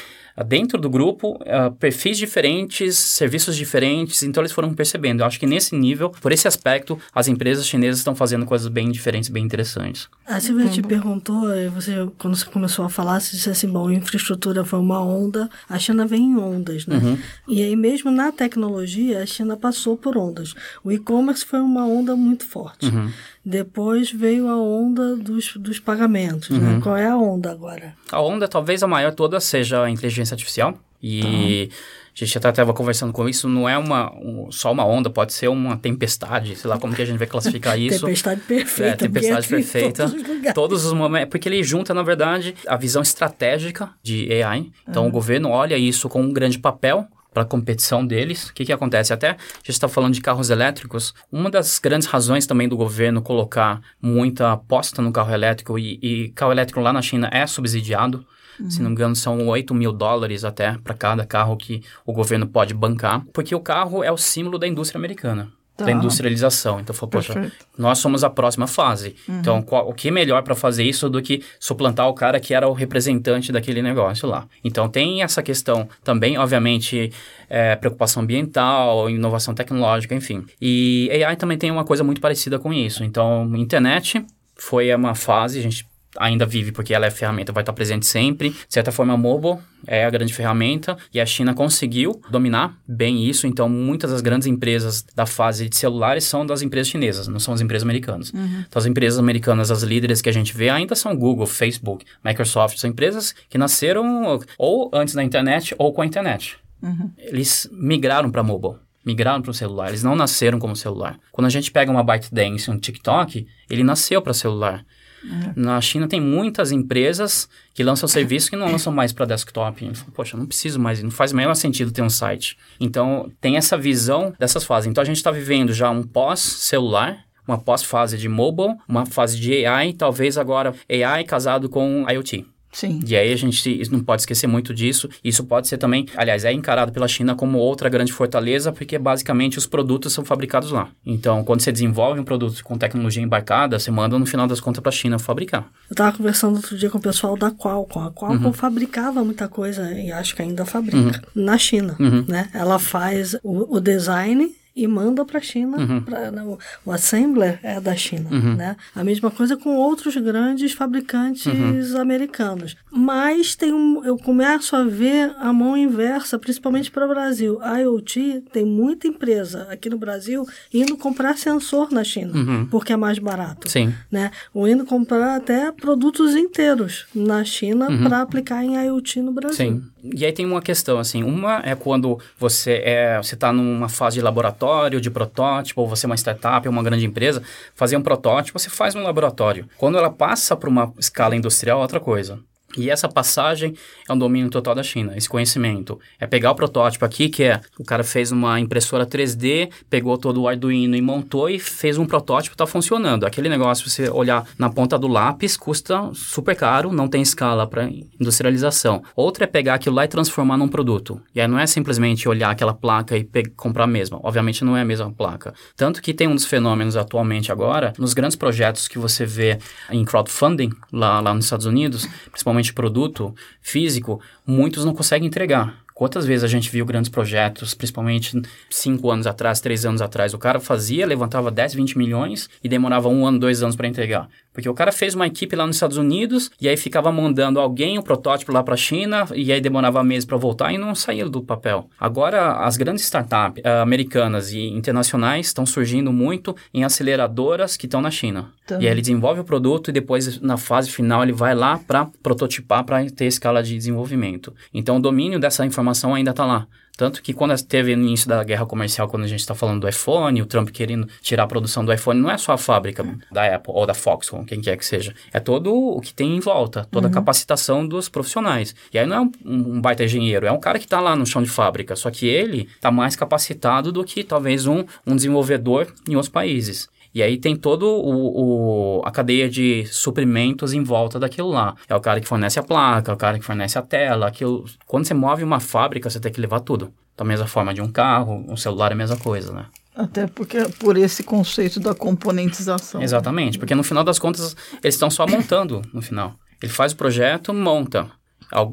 [0.44, 5.20] dentro do grupo uh, perfis diferentes, serviços diferentes, então eles foram percebendo.
[5.20, 8.90] Eu acho que nesse nível, por esse aspecto, as empresas chinesas estão fazendo coisas bem
[8.90, 10.08] diferentes, bem interessantes.
[10.26, 14.64] A Silvia te perguntou, você, quando você começou a falar, você disse assim, bom, infraestrutura
[14.64, 16.96] foi uma onda, a China vem em ondas, né?
[16.96, 17.18] Uhum.
[17.48, 20.54] E aí mesmo na tecnologia, a China passou por ondas.
[20.84, 22.86] O e-commerce foi uma onda muito forte.
[22.86, 23.10] Uhum.
[23.44, 26.50] Depois veio a onda dos, dos pagamentos.
[26.50, 26.58] Né?
[26.58, 26.74] Uhum.
[26.76, 26.80] Né?
[26.82, 27.94] Qual é a onda agora?
[28.10, 30.78] A onda, talvez a maior toda, seja a inteligência artificial.
[31.02, 31.70] E
[32.14, 35.32] a gente até estava conversando com isso, não é uma, um, só uma onda, pode
[35.32, 38.00] ser uma tempestade, sei lá como que a gente vai classificar isso.
[38.00, 38.92] tempestade perfeita.
[38.92, 40.08] É, tempestade perfeita.
[40.08, 44.70] Todos, todos os momentos, porque ele junta, na verdade, a visão estratégica de AI.
[44.86, 45.08] Então, uhum.
[45.08, 48.48] o governo olha isso com um grande papel para a competição deles.
[48.48, 49.12] O que, que acontece?
[49.12, 51.14] Até gente está falando de carros elétricos.
[51.30, 56.28] Uma das grandes razões também do governo colocar muita aposta no carro elétrico e, e
[56.30, 58.24] carro elétrico lá na China é subsidiado.
[58.58, 58.70] Uhum.
[58.70, 62.46] Se não me engano, são 8 mil dólares até para cada carro que o governo
[62.46, 65.50] pode bancar, porque o carro é o símbolo da indústria americana
[65.84, 65.90] tá.
[65.90, 66.80] da industrialização.
[66.80, 67.56] Então, falou, poxa, Perfeito.
[67.76, 69.16] nós somos a próxima fase.
[69.28, 69.40] Uhum.
[69.40, 72.54] Então, qual, o que é melhor para fazer isso do que suplantar o cara que
[72.54, 74.46] era o representante daquele negócio lá?
[74.62, 77.12] Então, tem essa questão também, obviamente,
[77.48, 80.44] é, preocupação ambiental, inovação tecnológica, enfim.
[80.60, 83.02] E AI também tem uma coisa muito parecida com isso.
[83.02, 84.24] Então, internet
[84.56, 88.50] foi uma fase, a gente ainda vive porque ela é ferramenta, vai estar presente sempre.
[88.50, 93.46] De certa forma, mobile é a grande ferramenta e a China conseguiu dominar bem isso.
[93.46, 97.54] Então, muitas das grandes empresas da fase de celulares são das empresas chinesas, não são
[97.54, 98.32] as empresas americanas.
[98.32, 98.64] Uhum.
[98.68, 102.78] Então, as empresas americanas, as líderes que a gente vê ainda são Google, Facebook, Microsoft,
[102.78, 106.58] são empresas que nasceram ou antes da internet ou com a internet.
[106.82, 107.10] Uhum.
[107.18, 111.18] Eles migraram para mobile migraram para o celular, eles não nasceram como celular.
[111.32, 114.84] Quando a gente pega uma ByteDance, um TikTok, ele nasceu para celular.
[115.24, 115.52] É.
[115.54, 119.90] Na China tem muitas empresas que lançam serviços que não lançam mais para desktop.
[120.14, 122.56] Poxa, não preciso mais, não faz o menor sentido ter um site.
[122.78, 124.90] Então, tem essa visão dessas fases.
[124.90, 129.66] Então, a gente está vivendo já um pós-celular, uma pós-fase de mobile, uma fase de
[129.66, 132.46] AI, talvez agora AI casado com IoT.
[132.72, 133.00] Sim.
[133.06, 135.08] E aí a gente não pode esquecer muito disso.
[135.24, 139.58] Isso pode ser também, aliás, é encarado pela China como outra grande fortaleza, porque basicamente
[139.58, 140.88] os produtos são fabricados lá.
[141.04, 144.80] Então, quando você desenvolve um produto com tecnologia embarcada, você manda no final das contas
[144.80, 145.68] para a China fabricar.
[145.88, 148.06] Eu estava conversando outro dia com o pessoal da Qualcomm.
[148.06, 148.52] A Qualcomm uhum.
[148.52, 151.42] fabricava muita coisa e acho que ainda fabrica uhum.
[151.42, 152.24] na China, uhum.
[152.28, 152.48] né?
[152.54, 155.76] Ela faz o, o design e manda para a China.
[155.78, 156.00] Uhum.
[156.00, 158.30] Pra, né, o, o assembler é da China.
[158.30, 158.54] Uhum.
[158.56, 158.76] Né?
[158.94, 162.00] A mesma coisa com outros grandes fabricantes uhum.
[162.00, 162.76] americanos.
[162.90, 167.58] Mas tem um, eu começo a ver a mão inversa, principalmente para o Brasil.
[167.60, 172.66] A IoT tem muita empresa aqui no Brasil indo comprar sensor na China, uhum.
[172.66, 173.68] porque é mais barato.
[173.68, 173.92] Sim.
[174.10, 174.30] Né?
[174.54, 178.04] Ou indo comprar até produtos inteiros na China uhum.
[178.04, 179.56] para aplicar em IoT no Brasil.
[179.56, 179.82] Sim.
[180.02, 184.16] E aí tem uma questão, assim, uma é quando você é, você está numa fase
[184.16, 187.42] de laboratório, de protótipo, ou você é uma startup, uma grande empresa,
[187.74, 189.68] fazer um protótipo, você faz um laboratório.
[189.76, 192.40] Quando ela passa para uma escala industrial, é outra coisa.
[192.76, 193.74] E essa passagem
[194.08, 195.98] é um domínio total da China, esse conhecimento.
[196.18, 200.42] É pegar o protótipo aqui, que é o cara fez uma impressora 3D, pegou todo
[200.42, 203.24] o Arduino e montou e fez um protótipo, está funcionando.
[203.24, 207.88] Aquele negócio, você olhar na ponta do lápis, custa super caro, não tem escala para
[208.20, 209.02] industrialização.
[209.16, 211.20] Outra é pegar aquilo lá e transformar num produto.
[211.34, 214.20] E aí não é simplesmente olhar aquela placa e comprar a mesma.
[214.22, 215.54] Obviamente não é a mesma placa.
[215.76, 219.58] Tanto que tem um dos fenômenos atualmente agora, nos grandes projetos que você vê
[219.90, 225.82] em crowdfunding, lá, lá nos Estados Unidos, principalmente produto físico, muitos não conseguem entregar.
[226.00, 230.38] Quantas vezes a gente viu grandes projetos, principalmente cinco anos atrás, três anos atrás, o
[230.38, 234.26] cara fazia, levantava 10, 20 milhões e demorava um ano, dois anos para entregar.
[234.50, 237.98] Porque o cara fez uma equipe lá nos Estados Unidos e aí ficava mandando alguém,
[237.98, 240.94] o um protótipo lá para a China e aí demorava meses para voltar e não
[240.94, 241.88] saía do papel.
[242.00, 248.00] Agora, as grandes startups uh, americanas e internacionais estão surgindo muito em aceleradoras que estão
[248.00, 248.48] na China.
[248.64, 248.80] Então.
[248.80, 252.06] E aí ele desenvolve o produto e depois, na fase final, ele vai lá para
[252.22, 254.54] prototipar para ter escala de desenvolvimento.
[254.72, 256.66] Então, o domínio dessa informação ainda está lá.
[257.00, 259.88] Tanto que quando teve no início da guerra comercial, quando a gente está falando do
[259.88, 263.54] iPhone, o Trump querendo tirar a produção do iPhone, não é só a fábrica da
[263.54, 265.14] Apple ou da Foxconn, quem quer que seja.
[265.32, 267.10] É todo o que tem em volta, toda uhum.
[267.10, 268.74] a capacitação dos profissionais.
[268.92, 271.24] E aí não é um, um baita engenheiro, é um cara que está lá no
[271.24, 275.86] chão de fábrica, só que ele está mais capacitado do que talvez um, um desenvolvedor
[276.06, 276.86] em outros países.
[277.14, 281.74] E aí tem todo o, o, a cadeia de suprimentos em volta daquilo lá.
[281.88, 284.64] É o cara que fornece a placa, é o cara que fornece a tela, aquilo.
[284.86, 286.92] Quando você move uma fábrica, você tem que levar tudo.
[287.16, 289.66] Da mesma forma de um carro, um celular é a mesma coisa, né?
[289.94, 293.02] Até porque é por esse conceito da componentização.
[293.02, 296.34] Exatamente, porque no final das contas eles estão só montando no final.
[296.62, 298.10] Ele faz o projeto, monta.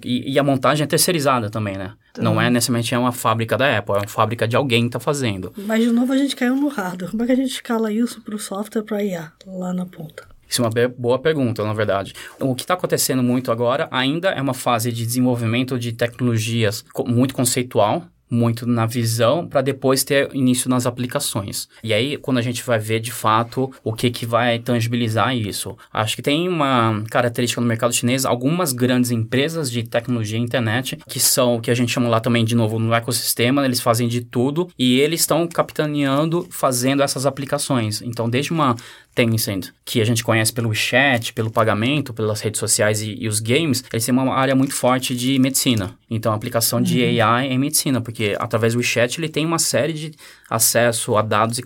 [0.03, 1.93] E, a montagem é terceirizada também, né?
[2.11, 2.23] Então...
[2.23, 4.99] Não é necessariamente é uma fábrica da Apple, é uma fábrica de alguém que está
[4.99, 5.53] fazendo.
[5.57, 7.11] Mas de novo a gente caiu no hardware.
[7.11, 10.27] Como é que a gente escala isso para o software para IA, lá na ponta?
[10.49, 12.13] Isso é uma boa pergunta, na verdade.
[12.39, 17.35] O que está acontecendo muito agora ainda é uma fase de desenvolvimento de tecnologias muito
[17.35, 21.67] conceitual, muito na visão para depois ter início nas aplicações.
[21.83, 25.77] E aí, quando a gente vai ver de fato o que, que vai tangibilizar isso.
[25.91, 30.97] Acho que tem uma característica no mercado chinês, algumas grandes empresas de tecnologia e internet,
[31.07, 34.07] que são o que a gente chama lá também de novo no ecossistema, eles fazem
[34.07, 38.01] de tudo e eles estão capitaneando, fazendo essas aplicações.
[38.01, 38.75] Então, desde uma
[39.17, 43.39] Tencent, que a gente conhece pelo chat, pelo pagamento, pelas redes sociais e, e, os
[43.39, 45.97] games, eles têm uma área muito forte de medicina.
[46.07, 47.25] Então, a aplicação de uhum.
[47.25, 50.11] AI em medicina, porque através do chat ele tem uma série de
[50.47, 51.63] acesso a dados e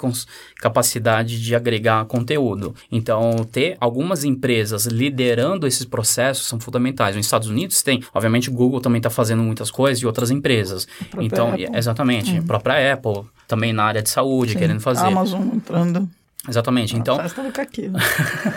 [0.61, 2.73] capacidade de agregar conteúdo.
[2.89, 7.17] Então, ter algumas empresas liderando esses processos são fundamentais.
[7.17, 10.87] Nos Estados Unidos tem, obviamente, o Google também está fazendo muitas coisas e outras empresas.
[11.19, 11.67] Então, Apple.
[11.73, 12.39] exatamente, uhum.
[12.39, 14.59] a própria Apple também na área de saúde Sim.
[14.59, 15.03] querendo fazer.
[15.03, 16.09] A Amazon entrando.
[16.47, 16.95] Exatamente.
[16.95, 17.17] Então,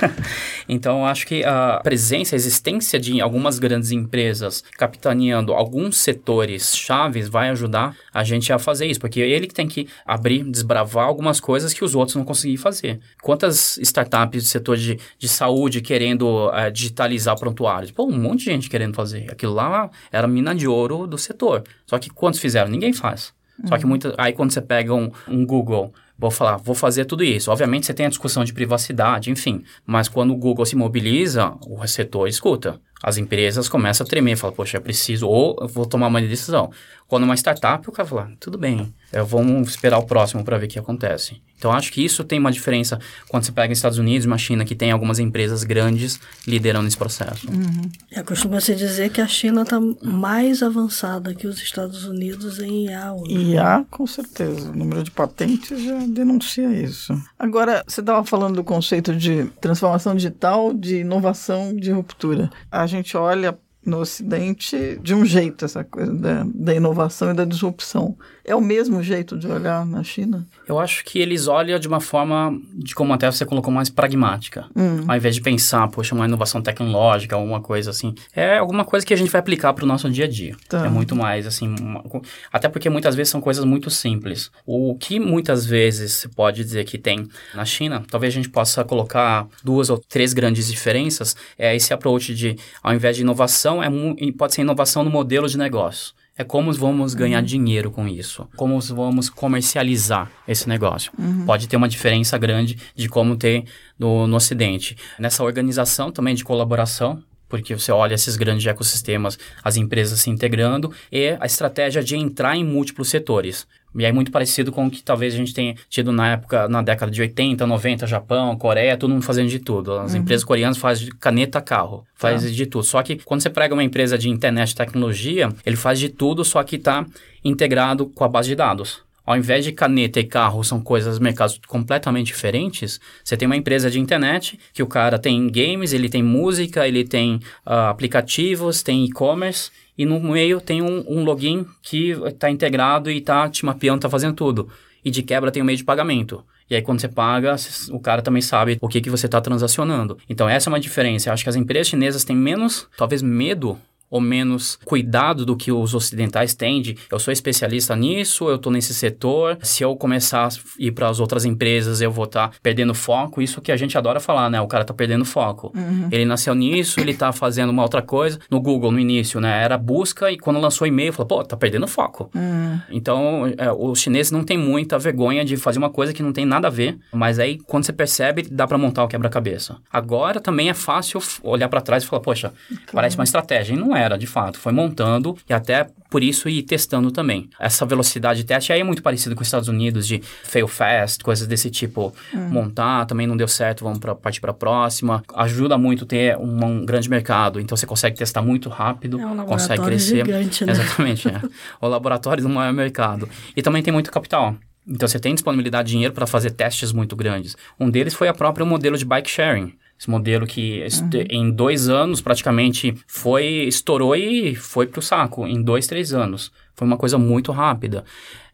[0.66, 6.74] então, eu acho que a presença, a existência de algumas grandes empresas capitaneando alguns setores
[6.74, 11.06] chaves vai ajudar a gente a fazer isso, porque ele que tem que abrir, desbravar
[11.06, 13.00] algumas coisas que os outros não conseguiram fazer.
[13.22, 17.90] Quantas startups do setor de, de saúde querendo uh, digitalizar prontuários?
[17.90, 19.30] Pô, um monte de gente querendo fazer.
[19.30, 21.62] Aquilo lá era mina de ouro do setor.
[21.84, 22.70] Só que quantos fizeram?
[22.70, 23.34] Ninguém faz.
[23.66, 23.90] Só que uhum.
[23.90, 27.50] muita, aí quando você pega um, um Google vou falar, vou fazer tudo isso.
[27.50, 31.76] Obviamente você tem a discussão de privacidade, enfim, mas quando o Google se mobiliza, o
[31.76, 32.80] receptor escuta.
[33.02, 36.70] As empresas começam a tremer, falam, poxa, é preciso, ou eu vou tomar uma decisão.
[37.06, 38.94] Quando uma startup, o cara fala, tudo bem,
[39.26, 41.42] vamos esperar o próximo para ver o que acontece.
[41.64, 44.36] Então, acho que isso tem uma diferença quando você pega os Estados Unidos e uma
[44.36, 47.50] China que tem algumas empresas grandes liderando esse processo.
[47.50, 47.90] Uhum.
[48.12, 53.14] É, costuma-se dizer que a China está mais avançada que os Estados Unidos em IA
[53.14, 53.34] hoje.
[53.34, 54.72] IA, com certeza.
[54.72, 57.18] O número de patentes já denuncia isso.
[57.38, 62.50] Agora, você estava falando do conceito de transformação digital, de inovação, de ruptura.
[62.70, 67.44] A gente olha no Ocidente de um jeito, essa coisa da, da inovação e da
[67.44, 68.16] disrupção.
[68.44, 70.46] É o mesmo jeito de olhar na China?
[70.68, 74.66] Eu acho que eles olham de uma forma, de como até você colocou, mais pragmática.
[74.76, 75.04] Hum.
[75.08, 78.14] Ao invés de pensar, poxa, uma inovação tecnológica, alguma coisa assim.
[78.34, 80.54] É alguma coisa que a gente vai aplicar para o nosso dia a dia.
[80.68, 80.84] Tá.
[80.84, 81.74] É muito mais, assim.
[81.80, 82.04] Uma,
[82.52, 84.50] até porque muitas vezes são coisas muito simples.
[84.66, 88.84] O que muitas vezes se pode dizer que tem na China, talvez a gente possa
[88.84, 91.34] colocar duas ou três grandes diferenças.
[91.58, 95.48] É esse approach de, ao invés de inovação, inovação é, pode ser inovação no modelo
[95.48, 96.14] de negócio.
[96.36, 97.44] É como vamos ganhar uhum.
[97.44, 101.12] dinheiro com isso, como vamos comercializar esse negócio.
[101.16, 101.46] Uhum.
[101.46, 103.64] Pode ter uma diferença grande de como ter
[103.96, 104.96] no, no Ocidente.
[105.16, 110.92] Nessa organização também de colaboração, porque você olha esses grandes ecossistemas, as empresas se integrando,
[111.12, 113.64] e a estratégia de entrar em múltiplos setores.
[113.96, 116.82] E é muito parecido com o que talvez a gente tenha tido na época, na
[116.82, 119.98] década de 80, 90, Japão, Coreia, todo mundo fazendo de tudo.
[119.98, 120.20] As uhum.
[120.20, 122.50] empresas coreanas fazem de caneta carro, faz ah.
[122.50, 122.84] de tudo.
[122.84, 126.44] Só que quando você prega uma empresa de internet e tecnologia, ele faz de tudo,
[126.44, 127.06] só que está
[127.44, 129.04] integrado com a base de dados.
[129.26, 133.90] Ao invés de caneta e carro são coisas, mercados completamente diferentes, você tem uma empresa
[133.90, 139.06] de internet que o cara tem games, ele tem música, ele tem uh, aplicativos, tem
[139.06, 143.98] e-commerce, e no meio tem um, um login que está integrado e está te mapeando,
[143.98, 144.68] está fazendo tudo.
[145.04, 146.44] E de quebra tem o um meio de pagamento.
[146.68, 147.54] E aí, quando você paga,
[147.90, 150.16] o cara também sabe o que, que você está transacionando.
[150.28, 151.28] Então, essa é uma diferença.
[151.28, 153.78] Eu acho que as empresas chinesas têm menos, talvez, medo
[154.10, 158.72] ou menos cuidado do que os ocidentais têm de eu sou especialista nisso, eu estou
[158.72, 162.56] nesse setor, se eu começar a ir para as outras empresas eu vou estar tá
[162.62, 164.60] perdendo foco, isso que a gente adora falar, né?
[164.60, 165.72] O cara está perdendo foco.
[165.74, 166.08] Uhum.
[166.10, 168.38] Ele nasceu nisso, ele está fazendo uma outra coisa.
[168.50, 169.62] No Google, no início, né?
[169.62, 172.30] Era busca e quando lançou e-mail, falou, pô, tá perdendo foco.
[172.34, 172.80] Uhum.
[172.90, 176.44] Então, é, os chineses não têm muita vergonha de fazer uma coisa que não tem
[176.44, 179.76] nada a ver, mas aí quando você percebe, dá para montar o quebra-cabeça.
[179.92, 182.82] Agora também é fácil olhar para trás e falar, poxa, claro.
[182.92, 183.74] parece uma estratégia.
[183.74, 184.58] E não era, de fato.
[184.58, 187.50] Foi montando e até por isso ir testando também.
[187.58, 191.22] Essa velocidade de teste aí é muito parecido com os Estados Unidos, de fail fast,
[191.24, 192.14] coisas desse tipo.
[192.32, 192.48] Hum.
[192.50, 195.22] Montar, também não deu certo, vamos pra, partir para a próxima.
[195.34, 199.44] Ajuda muito ter um, um, grande mercado, então você consegue testar muito rápido, é um
[199.44, 200.24] consegue crescer.
[200.24, 200.72] Gigante, né?
[200.72, 201.40] Exatamente, é.
[201.80, 203.28] o laboratório do maior mercado.
[203.56, 204.54] E também tem muito capital.
[204.86, 207.56] Então você tem disponibilidade de dinheiro para fazer testes muito grandes.
[207.80, 209.72] Um deles foi a própria modelo de bike sharing.
[209.98, 211.24] Esse modelo que uhum.
[211.30, 216.52] em dois anos praticamente foi, estourou e foi para o saco, em dois, três anos.
[216.74, 218.04] Foi uma coisa muito rápida.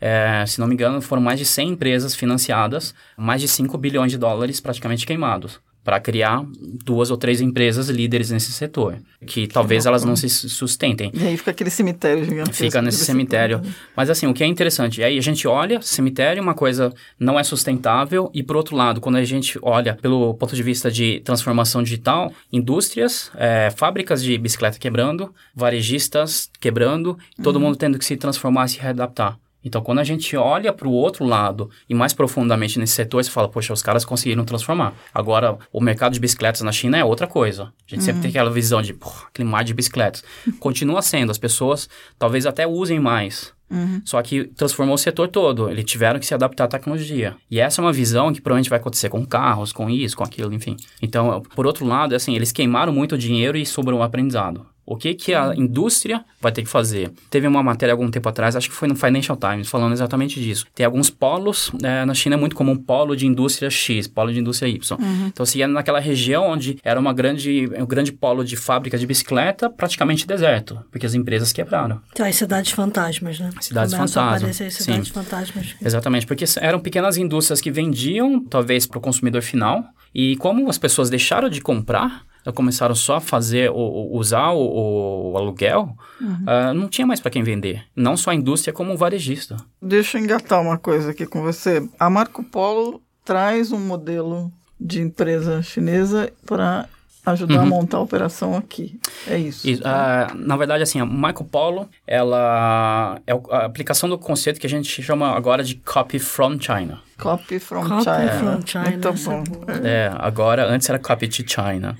[0.01, 4.13] É, se não me engano, foram mais de 100 empresas financiadas, mais de 5 bilhões
[4.13, 6.45] de dólares praticamente queimados para criar
[6.85, 11.11] duas ou três empresas líderes nesse setor, que talvez elas não se sustentem.
[11.15, 12.53] E aí fica aquele cemitério gigante.
[12.53, 13.63] Fica nesse cemitério.
[13.97, 17.43] Mas assim, o que é interessante, aí a gente olha, cemitério, uma coisa não é
[17.43, 21.83] sustentável, e por outro lado, quando a gente olha pelo ponto de vista de transformação
[21.83, 27.63] digital, indústrias, é, fábricas de bicicleta quebrando, varejistas quebrando, todo uhum.
[27.63, 29.39] mundo tendo que se transformar e se readaptar.
[29.65, 33.31] Então, quando a gente olha para o outro lado e mais profundamente nesse setor, você
[33.31, 34.95] fala, poxa, os caras conseguiram transformar.
[35.13, 37.65] Agora, o mercado de bicicletas na China é outra coisa.
[37.65, 38.07] A gente uhum.
[38.07, 40.25] sempre tem aquela visão de, porra, aquele mar de bicicletas.
[40.59, 43.53] Continua sendo, as pessoas talvez até usem mais.
[43.71, 44.03] Uhum.
[44.05, 45.71] Só que transformou o setor todo.
[45.71, 47.37] Eles tiveram que se adaptar à tecnologia.
[47.51, 50.53] E essa é uma visão que provavelmente vai acontecer com carros, com isso, com aquilo,
[50.53, 50.77] enfim.
[51.01, 54.67] Então, por outro lado, assim, eles queimaram muito dinheiro e sobrou um aprendizado.
[54.91, 57.13] O que, que a indústria vai ter que fazer?
[57.31, 60.67] Teve uma matéria algum tempo atrás, acho que foi no Financial Times, falando exatamente disso.
[60.75, 64.41] Tem alguns polos, é, na China é muito comum polo de indústria X, polo de
[64.41, 64.99] indústria Y.
[65.01, 65.27] Uhum.
[65.29, 69.07] Então, se ia naquela região onde era uma grande, um grande polo de fábrica de
[69.07, 72.01] bicicleta, praticamente deserto, porque as empresas quebraram.
[72.11, 73.51] Então, as cidades fantasmas, né?
[73.61, 74.57] Cidades fantasmas.
[74.57, 75.05] cidades Sim.
[75.05, 75.77] fantasmas.
[75.81, 80.79] Exatamente, porque eram pequenas indústrias que vendiam, talvez, para o consumidor final, e como as
[80.79, 86.45] pessoas deixaram de comprar, começaram só a fazer, o, usar o, o aluguel, uhum.
[86.45, 87.85] uh, não tinha mais para quem vender.
[87.95, 89.57] Não só a indústria, como o varejista.
[89.81, 91.87] Deixa eu engatar uma coisa aqui com você.
[91.99, 94.51] A Marco Polo traz um modelo
[94.81, 96.89] de empresa chinesa para
[97.25, 97.63] ajudar uhum.
[97.63, 98.99] a montar a operação aqui.
[99.27, 99.69] É isso.
[99.69, 99.83] isso.
[99.83, 104.71] Uh, na verdade, assim, a Marco Polo, ela é a aplicação do conceito que a
[104.71, 107.01] gente chama agora de copy from China.
[107.21, 108.33] Copy from copy China.
[108.39, 108.91] From China.
[108.91, 109.45] Muito é bom.
[109.85, 111.97] É, agora, antes era copy to China.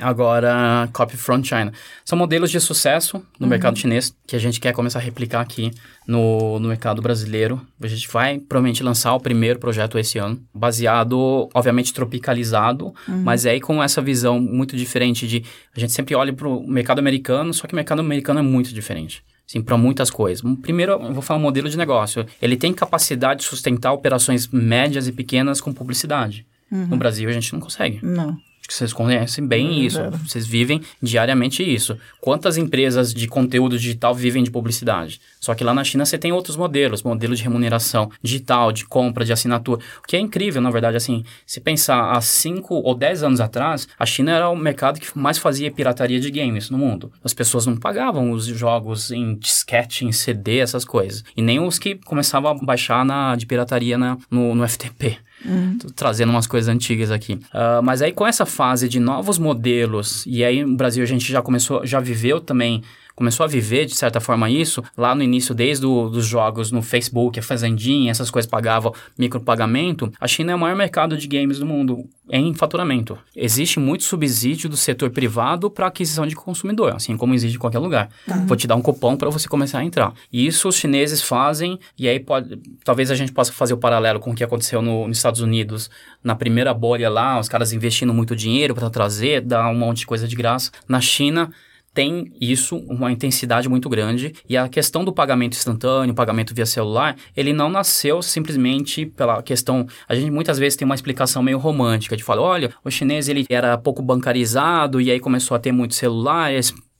[0.00, 1.72] agora, copy from China.
[2.04, 3.50] São modelos de sucesso no uhum.
[3.50, 5.72] mercado chinês que a gente quer começar a replicar aqui
[6.06, 7.60] no, no mercado brasileiro.
[7.82, 13.22] A gente vai provavelmente lançar o primeiro projeto esse ano, baseado, obviamente, tropicalizado, uhum.
[13.22, 15.44] mas é aí com essa visão muito diferente de...
[15.76, 18.72] A gente sempre olha para o mercado americano, só que o mercado americano é muito
[18.72, 19.22] diferente.
[19.48, 20.44] Sim, para muitas coisas.
[20.60, 22.24] Primeiro, eu vou falar um modelo de negócio.
[22.40, 26.46] Ele tem capacidade de sustentar operações médias e pequenas com publicidade.
[26.70, 26.86] Uhum.
[26.88, 27.98] No Brasil, a gente não consegue.
[28.02, 31.96] Não que vocês conhecem bem isso, vocês vivem diariamente isso.
[32.20, 35.20] Quantas empresas de conteúdo digital vivem de publicidade?
[35.40, 39.24] Só que lá na China você tem outros modelos, modelos de remuneração digital, de compra,
[39.24, 43.22] de assinatura, o que é incrível, na verdade, assim, se pensar há 5 ou 10
[43.22, 47.10] anos atrás, a China era o mercado que mais fazia pirataria de games no mundo.
[47.24, 51.24] As pessoas não pagavam os jogos em disquete, em CD, essas coisas.
[51.34, 55.18] E nem os que começavam a baixar na, de pirataria na, no, no FTP.
[55.44, 55.78] Uhum.
[55.94, 57.34] trazendo umas coisas antigas aqui.
[57.34, 61.30] Uh, mas aí com essa fase de novos modelos, e aí no Brasil a gente
[61.30, 62.82] já começou, já viveu também
[63.18, 67.36] começou a viver, de certa forma, isso lá no início, desde os jogos no Facebook,
[67.36, 70.08] a Fazendinha, essas coisas pagavam micropagamento.
[70.20, 73.18] A China é o maior mercado de games do mundo em faturamento.
[73.34, 77.80] Existe muito subsídio do setor privado para aquisição de consumidor, assim como existe em qualquer
[77.80, 78.08] lugar.
[78.24, 78.36] Tá.
[78.46, 80.14] Vou te dar um cupom para você começar a entrar.
[80.32, 84.20] E isso os chineses fazem, e aí pode, talvez a gente possa fazer o paralelo
[84.20, 85.90] com o que aconteceu no, nos Estados Unidos,
[86.22, 90.06] na primeira bolha lá, os caras investindo muito dinheiro para trazer, dar um monte de
[90.06, 90.70] coisa de graça.
[90.86, 91.50] Na China,
[91.98, 94.32] tem isso, uma intensidade muito grande.
[94.48, 99.84] E a questão do pagamento instantâneo, pagamento via celular, ele não nasceu simplesmente pela questão.
[100.08, 103.44] A gente muitas vezes tem uma explicação meio romântica de falar: olha, o chinês ele
[103.50, 106.52] era pouco bancarizado e aí começou a ter muito celular.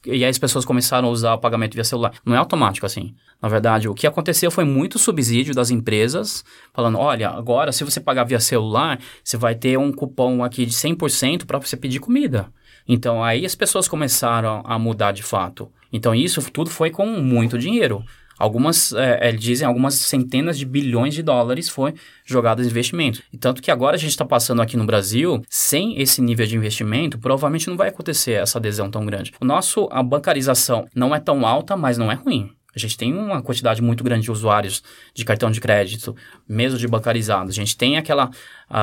[0.05, 2.15] E aí as pessoas começaram a usar o pagamento via celular.
[2.25, 3.15] Não é automático assim.
[3.41, 6.45] Na verdade, o que aconteceu foi muito subsídio das empresas,
[6.75, 10.73] falando, olha, agora se você pagar via celular, você vai ter um cupom aqui de
[10.73, 12.53] 100% para você pedir comida.
[12.89, 15.71] Então aí as pessoas começaram a mudar de fato.
[15.93, 18.03] Então isso tudo foi com muito dinheiro.
[18.39, 23.21] Algumas, é, eles dizem, algumas centenas de bilhões de dólares foi jogadas em investimento.
[23.33, 26.57] E tanto que agora a gente está passando aqui no Brasil, sem esse nível de
[26.57, 29.33] investimento, provavelmente não vai acontecer essa adesão tão grande.
[29.41, 32.53] O nosso, a bancarização não é tão alta, mas não é ruim.
[32.77, 36.15] A gente tem uma quantidade muito grande de usuários de cartão de crédito,
[36.49, 37.51] mesmo de bancarizados.
[37.51, 38.31] A gente tem aquela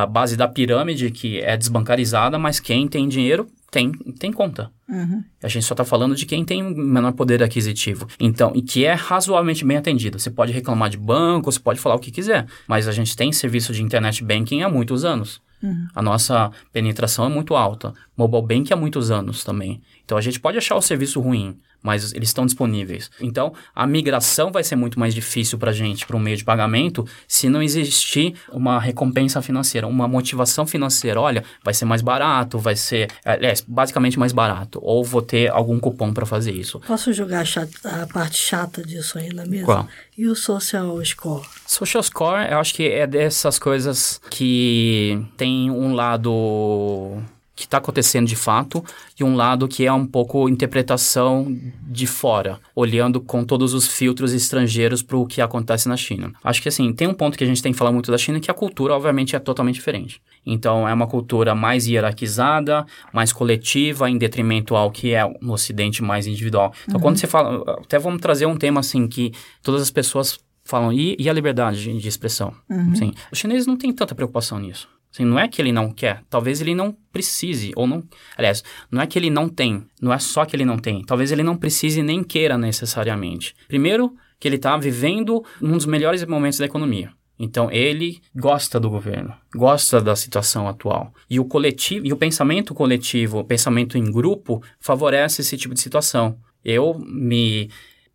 [0.09, 4.71] base da pirâmide que é desbancarizada, mas quem tem dinheiro tem, tem conta.
[4.87, 5.21] Uhum.
[5.43, 8.07] A gente só está falando de quem tem menor poder aquisitivo.
[8.17, 10.17] Então, e que é razoavelmente bem atendido.
[10.17, 13.33] Você pode reclamar de banco, você pode falar o que quiser, mas a gente tem
[13.33, 15.41] serviço de internet banking há muitos anos.
[15.61, 15.87] Uhum.
[15.93, 17.93] A nossa penetração é muito alta.
[18.15, 19.81] Mobile banking há muitos anos também.
[20.05, 23.11] Então, a gente pode achar o serviço ruim, mas eles estão disponíveis.
[23.21, 26.43] Então, a migração vai ser muito mais difícil para a gente, para um meio de
[26.43, 31.21] pagamento, se não existir uma recompensa financeira, uma motivação financeira.
[31.21, 35.79] Olha, vai ser mais barato, vai ser, aliás, basicamente mais barato, ou vou ter algum
[35.79, 36.79] cupom para fazer isso.
[36.87, 37.45] Posso jogar
[37.83, 39.65] a parte chata disso aí na mesa?
[39.65, 39.87] Qual?
[40.17, 41.45] E o social score?
[41.67, 47.21] Social score, eu acho que é dessas coisas que tem um lado
[47.55, 48.83] que está acontecendo de fato
[49.19, 54.33] e um lado que é um pouco interpretação de fora, olhando com todos os filtros
[54.33, 56.33] estrangeiros para o que acontece na China.
[56.43, 58.39] Acho que assim, tem um ponto que a gente tem que falar muito da China
[58.39, 60.21] que a cultura, obviamente, é totalmente diferente.
[60.45, 66.03] Então, é uma cultura mais hierarquizada, mais coletiva, em detrimento ao que é no Ocidente
[66.03, 66.73] mais individual.
[66.83, 67.01] Então, uhum.
[67.01, 69.31] quando você fala, até vamos trazer um tema assim que
[69.63, 72.53] todas as pessoas falam, e, e a liberdade de, expressão?
[72.69, 72.95] Uhum.
[72.95, 73.13] Sim.
[73.31, 74.89] Os chineses não têm tanta preocupação nisso.
[75.15, 78.03] Assim, não é que ele não quer, talvez ele não precise, ou não.
[78.37, 78.61] Aliás,
[78.91, 81.41] não é que ele não tem, não é só que ele não tem, talvez ele
[81.41, 83.55] não precise nem queira necessariamente.
[83.65, 87.13] Primeiro, que ele está vivendo um dos melhores momentos da economia.
[87.39, 91.13] Então ele gosta do governo, gosta da situação atual.
[91.29, 95.79] E o coletivo, e o pensamento coletivo, o pensamento em grupo favorece esse tipo de
[95.79, 96.37] situação.
[96.63, 97.69] Eu me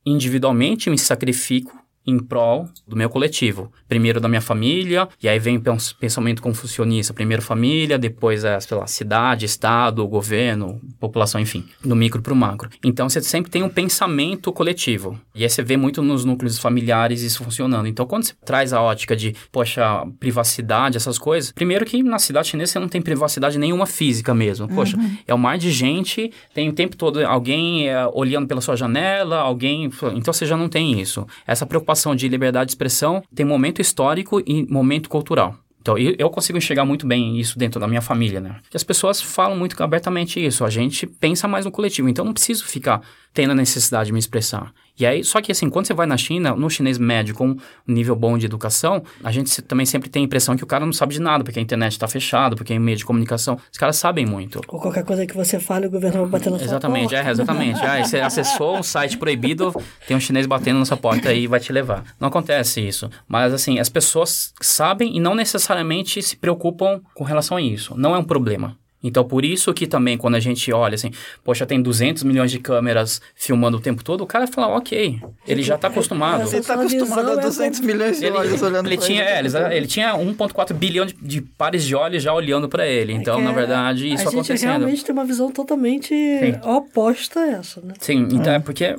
[0.04, 3.70] individualmente me sacrifico em prol do meu coletivo.
[3.88, 5.62] Primeiro da minha família, e aí vem o
[5.98, 7.12] pensamento confucionista.
[7.12, 11.64] Primeiro família, depois a sei lá, cidade, estado, governo, população, enfim.
[11.84, 12.70] Do micro para o macro.
[12.84, 15.18] Então você sempre tem um pensamento coletivo.
[15.34, 17.86] E aí você vê muito nos núcleos familiares isso funcionando.
[17.86, 21.52] Então quando você traz a ótica de, poxa, privacidade, essas coisas.
[21.52, 24.68] Primeiro que na cidade chinesa você não tem privacidade nenhuma física mesmo.
[24.68, 25.16] Poxa, uhum.
[25.26, 29.38] é um mar de gente, tem o tempo todo alguém é, olhando pela sua janela,
[29.38, 29.90] alguém...
[30.14, 31.26] Então você já não tem isso.
[31.46, 35.56] Essa preocupação preocupação de liberdade de expressão tem momento histórico e momento cultural.
[35.80, 38.56] Então, eu consigo enxergar muito bem isso dentro da minha família, né?
[38.68, 40.62] Que as pessoas falam muito abertamente isso.
[40.62, 42.06] A gente pensa mais no coletivo.
[42.06, 43.00] Então, não preciso ficar
[43.32, 44.72] tendo a necessidade de me expressar.
[44.98, 47.56] E aí, só que assim, quando você vai na China, no chinês médio com um
[47.86, 50.92] nível bom de educação, a gente também sempre tem a impressão que o cara não
[50.92, 53.58] sabe de nada, porque a internet está fechada, porque é meio de comunicação.
[53.72, 54.60] Os caras sabem muito.
[54.68, 57.28] Ou qualquer coisa que você fale, o governo vai bater na sua exatamente, porta.
[57.28, 57.82] É, exatamente.
[57.82, 59.74] aí você acessou um site proibido,
[60.06, 62.04] tem um chinês batendo na sua porta e vai te levar.
[62.20, 63.08] Não acontece isso.
[63.26, 67.94] Mas assim, as pessoas sabem e não necessariamente se preocupam com relação a isso.
[67.96, 68.76] Não é um problema.
[69.02, 71.10] Então, por isso que também, quando a gente olha assim,
[71.42, 75.62] poxa, tem 200 milhões de câmeras filmando o tempo todo, o cara fala, ok, ele
[75.62, 76.46] já está acostumado.
[76.46, 79.56] Ele está acostumado a 200 milhões de ele, olhos olhando ele tinha, ele.
[79.56, 83.12] É, ele, tinha 1,4 bilhão de, de, pares de olhos já olhando para ele.
[83.12, 86.60] Então, é na verdade, isso a gente realmente tem uma visão totalmente Sim.
[86.62, 87.94] oposta a essa, né?
[87.98, 88.94] Sim, então é, é porque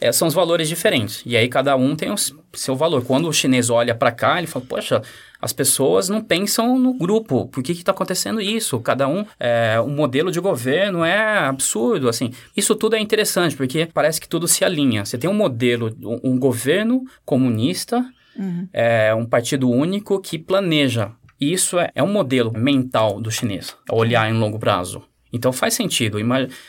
[0.00, 1.22] é, são os valores diferentes.
[1.24, 2.16] E aí, cada um tem o
[2.52, 3.04] seu valor.
[3.04, 5.02] Quando o chinês olha para cá, ele fala, poxa
[5.44, 7.46] as pessoas não pensam no grupo.
[7.48, 8.80] Por que está acontecendo isso?
[8.80, 12.32] Cada um, é, um modelo de governo é absurdo, assim.
[12.56, 15.04] Isso tudo é interessante, porque parece que tudo se alinha.
[15.04, 18.02] Você tem um modelo, um, um governo comunista,
[18.38, 18.66] uhum.
[18.72, 21.10] é, um partido único que planeja.
[21.38, 25.02] Isso é, é um modelo mental do chinês, olhar em longo prazo.
[25.34, 26.18] Então faz sentido.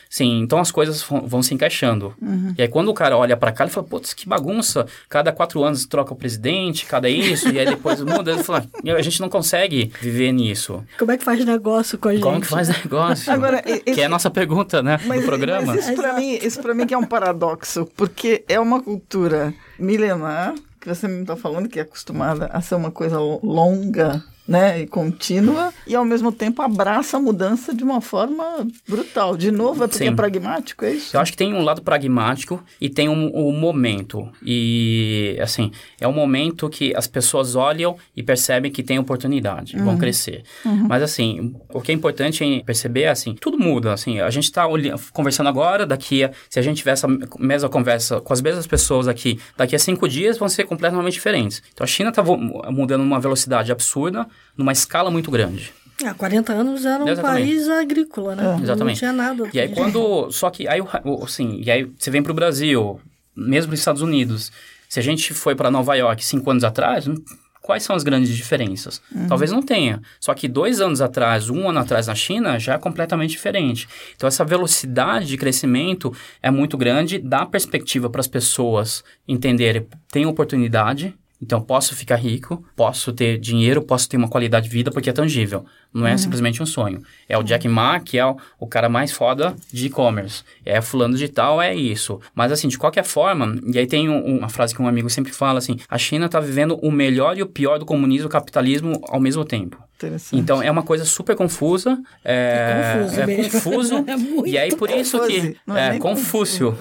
[0.10, 2.16] Sim, então as coisas vão se encaixando.
[2.20, 2.56] Uhum.
[2.58, 4.88] E aí quando o cara olha para cá, ele fala, putz, que bagunça.
[5.08, 8.32] Cada quatro anos troca o presidente, cada isso, e aí depois muda.
[8.32, 10.84] Ele fala, a gente não consegue viver nisso.
[10.98, 12.24] Como é que faz negócio com a gente?
[12.24, 13.32] Como que faz negócio?
[13.32, 15.68] Agora, que é a nossa pergunta, né, mas, do programa.
[15.68, 19.54] Mas isso para mim, isso para mim que é um paradoxo, porque é uma cultura
[19.78, 24.82] milenar que você me está falando que é acostumada a ser uma coisa longa né,
[24.82, 29.36] e contínua, e ao mesmo tempo abraça a mudança de uma forma brutal.
[29.36, 30.12] De novo, é porque Sim.
[30.12, 31.16] é pragmático, é isso?
[31.16, 34.30] Eu acho que tem um lado pragmático e tem um, um momento.
[34.44, 39.86] E, assim, é um momento que as pessoas olham e percebem que tem oportunidade, uhum.
[39.86, 40.44] vão crescer.
[40.64, 40.88] Uhum.
[40.88, 44.46] Mas, assim, o que é importante é perceber é, assim, tudo muda, assim, a gente
[44.46, 44.66] está
[45.12, 47.08] conversando agora, daqui a, se a gente tiver essa
[47.40, 51.62] mesma conversa com as mesmas pessoas aqui, daqui a cinco dias vão ser completamente diferentes.
[51.74, 54.28] Então, a China está mudando uma velocidade absurda,
[54.58, 55.72] numa escala muito grande.
[56.06, 57.46] Há 40 anos era um Exatamente.
[57.48, 58.58] país agrícola, né?
[58.60, 58.64] É.
[58.64, 58.96] Exatamente.
[58.96, 59.50] Não tinha nada.
[59.54, 60.30] E aí quando.
[60.34, 63.00] Só que aí, o- assim, e aí você vem pro Brasil,
[63.36, 64.52] mesmo nos Estados Unidos.
[64.90, 67.16] Se a gente foi para Nova York cinco anos atrás, hum,
[67.62, 69.02] quais são as grandes diferenças?
[69.28, 70.02] Talvez não tenha.
[70.20, 73.88] Só que dois anos atrás, um ano atrás na China, já é completamente diferente.
[74.16, 76.14] Então essa velocidade de crescimento
[76.44, 81.16] é muito grande, dá perspectiva para as pessoas entenderem, tem oportunidade.
[81.46, 85.14] Então, posso ficar rico, posso ter dinheiro, posso ter uma qualidade de vida porque é
[85.14, 85.64] tangível.
[85.94, 87.04] Não é simplesmente um sonho.
[87.30, 90.42] É o Jack Ma, que é o, o cara mais foda de e-commerce.
[90.66, 92.20] É fulano digital, é isso.
[92.34, 95.32] Mas, assim, de qualquer forma, e aí tem um- uma frase que um amigo sempre
[95.32, 98.32] fala, assim, a China está vivendo o melhor e o pior do comunismo e do
[98.32, 99.78] capitalismo ao mesmo tempo.
[100.06, 100.40] Interessante.
[100.42, 101.98] Então, é uma coisa super confusa.
[102.24, 103.52] É, É confuso é mesmo.
[103.52, 104.06] confuso.
[104.08, 105.36] É muito e aí, por isso que...
[105.36, 105.56] confuso.
[105.66, 106.78] Não é É, Confúcio.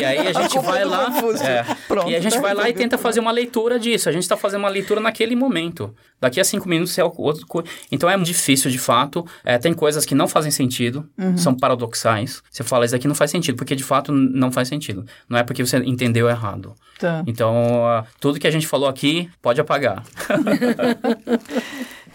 [0.00, 1.12] E aí, a gente vai lá...
[1.42, 4.08] É, Pronto, e a gente tá vai lá e tenta fazer uma leitura disso.
[4.08, 5.94] A gente está fazendo uma leitura naquele momento.
[6.20, 7.46] Daqui a cinco minutos é outro...
[7.46, 7.62] co-
[7.92, 9.26] Então, é difícil, de fato.
[9.44, 11.08] É, tem coisas que não fazem sentido.
[11.18, 11.36] Uhum.
[11.36, 12.42] São paradoxais.
[12.50, 13.56] Você fala, isso aqui não faz sentido.
[13.56, 15.04] Porque, de fato, não faz sentido.
[15.28, 16.74] Não é porque você entendeu errado.
[16.98, 17.22] Tá.
[17.26, 20.02] Então, ah, tudo que a gente falou aqui, pode apagar.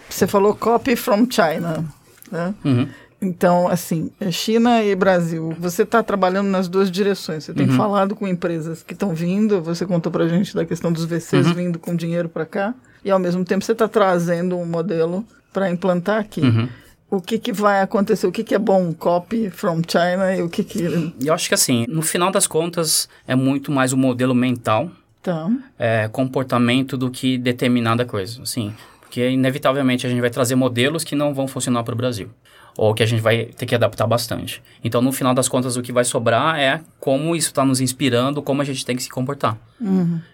[0.09, 1.85] Você falou copy from China,
[2.31, 2.53] né?
[2.65, 2.87] Uhum.
[3.21, 7.43] Então, assim, é China e Brasil, você está trabalhando nas duas direções.
[7.43, 7.75] Você tem Uhum.
[7.75, 11.53] falado com empresas que estão vindo, você contou para gente da questão dos VCs Uhum.
[11.53, 15.69] vindo com dinheiro para cá, e ao mesmo tempo você está trazendo um modelo para
[15.69, 16.41] implantar aqui.
[16.41, 16.69] Uhum.
[17.11, 18.25] O que, que vai acontecer?
[18.27, 21.13] O que, que é bom copy from China e o que que...
[21.21, 24.89] Eu acho que assim, no final das contas, é muito mais o modelo mental,
[25.21, 25.49] Tá.
[25.77, 28.73] é, comportamento do que determinada coisa, assim.
[29.09, 32.29] Porque, inevitavelmente, a gente vai trazer modelos que não vão funcionar para o Brasil.
[32.77, 34.61] Ou que a gente vai ter que adaptar bastante.
[34.83, 38.39] Então, no final das contas, o que vai sobrar é como isso está nos inspirando,
[38.39, 39.57] como a gente tem que se comportar.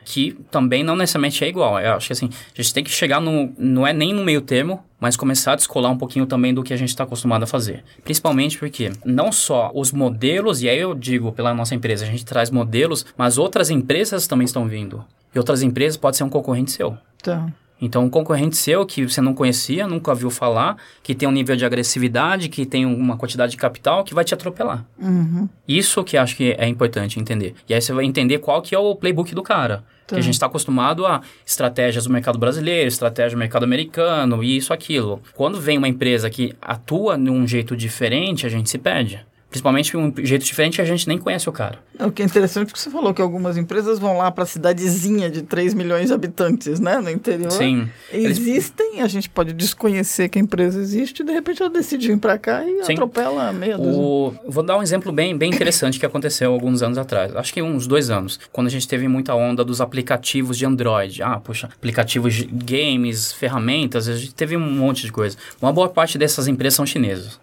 [0.04, 1.80] Que também não necessariamente é igual.
[1.80, 3.54] Eu acho que assim, a gente tem que chegar no.
[3.58, 6.74] Não é nem no meio termo, mas começar a descolar um pouquinho também do que
[6.74, 7.82] a gente está acostumado a fazer.
[8.04, 12.26] Principalmente porque não só os modelos, e aí eu digo pela nossa empresa, a gente
[12.26, 15.06] traz modelos, mas outras empresas também estão vindo.
[15.34, 16.98] E outras empresas pode ser um concorrente seu.
[17.24, 17.48] Tá.
[17.82, 21.56] Então, um concorrente seu que você não conhecia, nunca viu falar, que tem um nível
[21.56, 24.86] de agressividade, que tem uma quantidade de capital, que vai te atropelar.
[25.00, 25.50] Uhum.
[25.68, 27.54] Isso que acho que é importante entender.
[27.68, 29.84] E aí você vai entender qual que é o playbook do cara.
[30.08, 34.56] Que a gente está acostumado a estratégias do mercado brasileiro, estratégia do mercado americano, e
[34.56, 35.20] isso, aquilo.
[35.34, 39.26] Quando vem uma empresa que atua de um jeito diferente, a gente se perde.
[39.56, 41.80] Principalmente um jeito diferente que a gente nem conhece o cara.
[41.98, 44.46] O que é interessante é que você falou que algumas empresas vão lá para a
[44.46, 47.00] cidadezinha de 3 milhões de habitantes, né?
[47.00, 47.50] No interior.
[47.52, 47.88] Sim.
[48.12, 52.06] Eles- Existem, a gente pode desconhecer que a empresa existe e de repente ela decide
[52.10, 52.94] vir para cá e Sim.
[52.94, 53.94] atropela a meia dúzia.
[53.94, 57.34] O, vou dar um exemplo bem, bem interessante que aconteceu alguns anos atrás.
[57.34, 58.38] Acho que uns dois anos.
[58.52, 61.24] Quando a gente teve muita onda dos aplicativos de Android.
[61.24, 65.38] Ah, puxa, aplicativos de games, ferramentas, a gente teve um monte de coisa.
[65.62, 67.40] Uma boa parte dessas empresas são chinesas.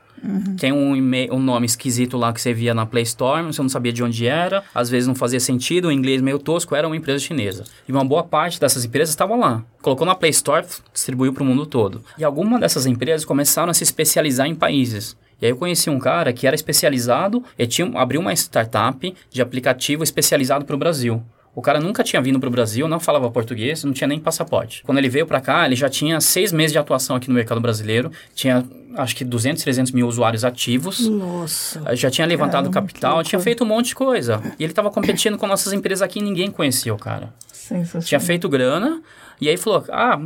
[0.58, 3.92] Tem um, um nome esquisito lá que você via na Play Store, você não sabia
[3.92, 7.18] de onde era, às vezes não fazia sentido, o inglês meio tosco, era uma empresa
[7.18, 7.64] chinesa.
[7.88, 9.64] E uma boa parte dessas empresas estavam lá.
[9.80, 12.02] Colocou na Play Store, distribuiu para o mundo todo.
[12.16, 15.16] E algumas dessas empresas começaram a se especializar em países.
[15.40, 19.42] E aí eu conheci um cara que era especializado, ele tinha, abriu uma startup de
[19.42, 21.20] aplicativo especializado para o Brasil.
[21.54, 24.82] O cara nunca tinha vindo para o Brasil, não falava português, não tinha nem passaporte.
[24.84, 27.60] Quando ele veio para cá, ele já tinha seis meses de atuação aqui no mercado
[27.60, 28.64] brasileiro, tinha
[28.96, 31.94] acho que 200, 300 mil usuários ativos, Nossa.
[31.94, 34.42] já tinha levantado Caramba, capital, tinha feito um monte de coisa.
[34.58, 37.32] E ele estava competindo com nossas empresas aqui e ninguém conhecia o cara.
[37.52, 38.06] Sensacional.
[38.06, 39.02] Tinha feito grana,
[39.40, 40.18] e aí falou, ah,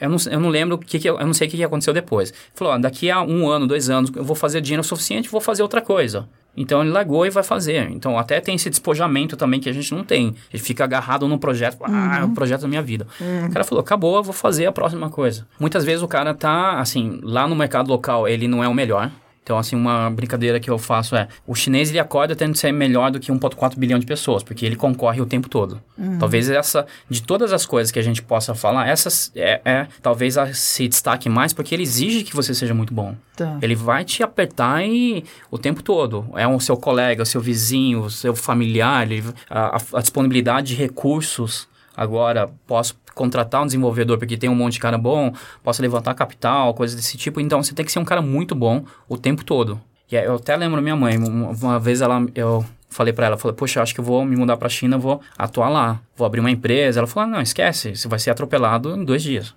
[0.00, 1.94] eu não, eu não lembro o que, que eu não sei o que, que aconteceu
[1.94, 2.34] depois.
[2.54, 5.62] Falou, ah, daqui a um ano, dois anos, eu vou fazer dinheiro suficiente, vou fazer
[5.62, 6.28] outra coisa.
[6.56, 7.90] Então ele largou e vai fazer.
[7.90, 10.34] Então até tem esse despojamento também que a gente não tem.
[10.52, 13.06] Ele fica agarrado no projeto, ah, é o projeto da minha vida.
[13.46, 15.46] O cara falou, acabou, eu vou fazer a próxima coisa.
[15.60, 19.10] Muitas vezes o cara tá, assim, lá no mercado local, ele não é o melhor.
[19.46, 23.12] Então, assim, uma brincadeira que eu faço é: o chinês ele acorda tendo ser melhor
[23.12, 25.80] do que 1,4 bilhão de pessoas, porque ele concorre o tempo todo.
[26.18, 30.36] Talvez essa, de todas as coisas que a gente possa falar, essa é, é talvez
[30.36, 33.14] a, se destaque mais, porque ele exige que você seja muito bom.
[33.36, 33.56] Tá.
[33.62, 36.26] Ele vai te apertar e, o tempo todo.
[36.34, 40.74] É o seu colega, o seu vizinho, o seu familiar, ele- a- a disponibilidade de
[40.74, 41.68] recursos.
[41.96, 45.32] Agora, posso contratar um desenvolvedor porque tem um monte de cara bom,
[45.62, 47.40] posso levantar capital, coisas desse tipo.
[47.40, 49.80] Então, você tem que ser um cara muito bom o tempo todo.
[50.10, 53.82] E eu até lembro minha mãe, uma, vez ela, eu falei pra ela, falei, poxa,
[53.82, 57.00] acho que eu vou me mudar pra China, vou atuar lá, vou abrir uma empresa.
[57.00, 59.54] Ela falou, ah, não, esquece, você vai ser atropelado em dois dias.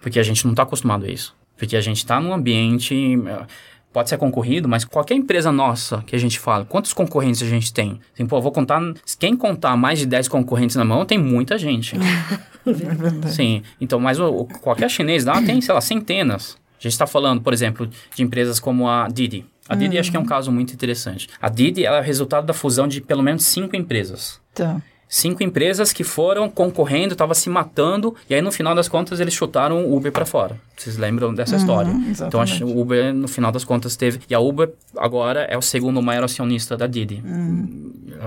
[0.00, 1.34] Porque a gente não está acostumado a isso.
[1.56, 3.18] Porque a gente está num ambiente.
[3.92, 7.72] Pode ser concorrido, mas qualquer empresa nossa que a gente fala, quantos concorrentes a gente
[7.72, 7.98] tem?
[8.14, 8.80] Assim, pô, vou contar.
[9.18, 11.96] Quem contar mais de 10 concorrentes na mão, tem muita gente.
[13.24, 13.28] É.
[13.28, 13.62] Sim.
[13.80, 16.58] Então, mas o, qualquer chinês lá tem, sei lá, centenas.
[16.78, 19.46] A gente está falando, por exemplo, de empresas como a Didi.
[19.66, 20.00] A Didi Uhum.
[20.00, 21.28] acho que é um caso muito interessante.
[21.40, 24.38] A Didi é o resultado da fusão de pelo menos cinco empresas.
[24.54, 24.82] Tá.
[25.08, 29.32] Cinco empresas que foram concorrendo, estavam se matando, e aí no final das contas eles
[29.32, 30.60] chutaram o Uber para fora.
[30.76, 31.90] Vocês lembram dessa história?
[32.26, 34.20] Então acho que o Uber no final das contas teve.
[34.28, 37.22] E a Uber agora é o segundo maior acionista da Didi.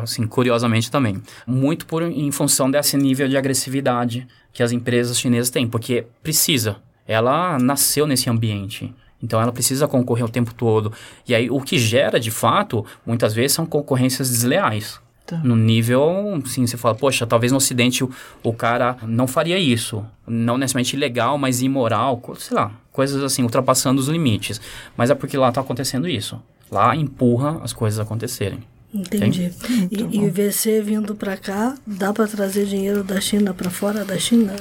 [0.01, 1.21] Assim, curiosamente também.
[1.45, 6.77] Muito por em função desse nível de agressividade que as empresas chinesas têm, porque precisa.
[7.07, 8.91] Ela nasceu nesse ambiente.
[9.21, 10.91] Então ela precisa concorrer o tempo todo.
[11.27, 14.99] E aí o que gera, de fato, muitas vezes são concorrências desleais.
[15.31, 15.37] Tá.
[15.45, 18.11] No nível, sim, você fala, poxa, talvez no Ocidente o,
[18.43, 20.05] o cara não faria isso.
[20.27, 24.59] Não necessariamente ilegal, mas imoral, sei lá, coisas assim, ultrapassando os limites.
[24.97, 26.37] Mas é porque lá está acontecendo isso.
[26.69, 28.59] Lá empurra as coisas a acontecerem.
[28.93, 29.53] Entendi.
[29.89, 34.03] E, e o IVC vindo para cá, dá para trazer dinheiro da China para fora
[34.03, 34.53] da China?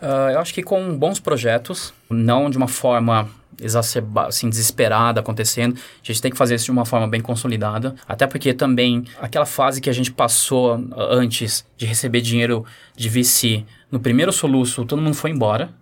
[0.00, 3.28] Ah, eu acho que com bons projetos, não de uma forma
[3.60, 7.94] exacerbada, assim, desesperada acontecendo, a gente tem que fazer isso de uma forma bem consolidada,
[8.06, 12.64] até porque também aquela fase que a gente passou antes de receber dinheiro
[12.96, 15.72] de VC, no primeiro soluço todo mundo foi embora,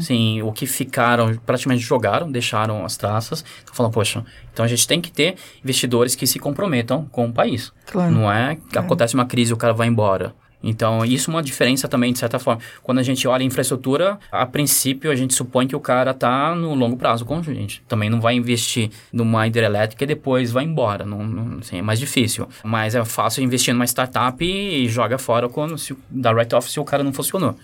[0.00, 3.44] Sim, o que ficaram, praticamente jogaram, deixaram as traças.
[3.70, 7.72] Então, poxa, então a gente tem que ter investidores que se comprometam com o país.
[7.84, 8.10] Claro.
[8.10, 10.34] Não é que acontece uma crise e o cara vai embora.
[10.62, 12.60] Então, isso é uma diferença também, de certa forma.
[12.82, 16.54] Quando a gente olha a infraestrutura, a princípio a gente supõe que o cara está
[16.54, 17.82] no longo prazo com a gente.
[17.86, 21.04] Também não vai investir numa hidrelétrica e depois vai embora.
[21.04, 22.48] Não, não, assim, é mais difícil.
[22.64, 26.84] Mas é fácil investir numa startup e joga fora quando se, dá write-off se o
[26.84, 27.56] cara não funcionou.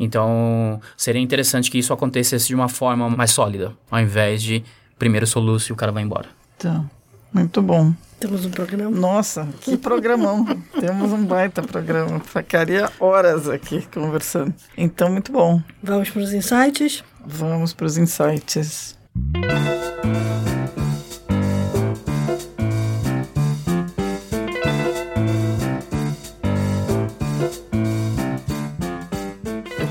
[0.00, 4.62] Então, seria interessante que isso acontecesse de uma forma mais sólida, ao invés de
[4.98, 6.28] primeiro soluço e o cara vai embora.
[6.58, 6.84] Tá.
[7.32, 7.92] Muito bom.
[8.20, 8.90] Temos um programa?
[8.90, 10.44] Nossa, que programão.
[10.80, 12.18] Temos um baita programa.
[12.20, 14.52] Ficaria horas aqui conversando.
[14.76, 15.62] Então, muito bom.
[15.82, 17.04] Vamos para os insights?
[17.24, 18.98] Vamos para os insights.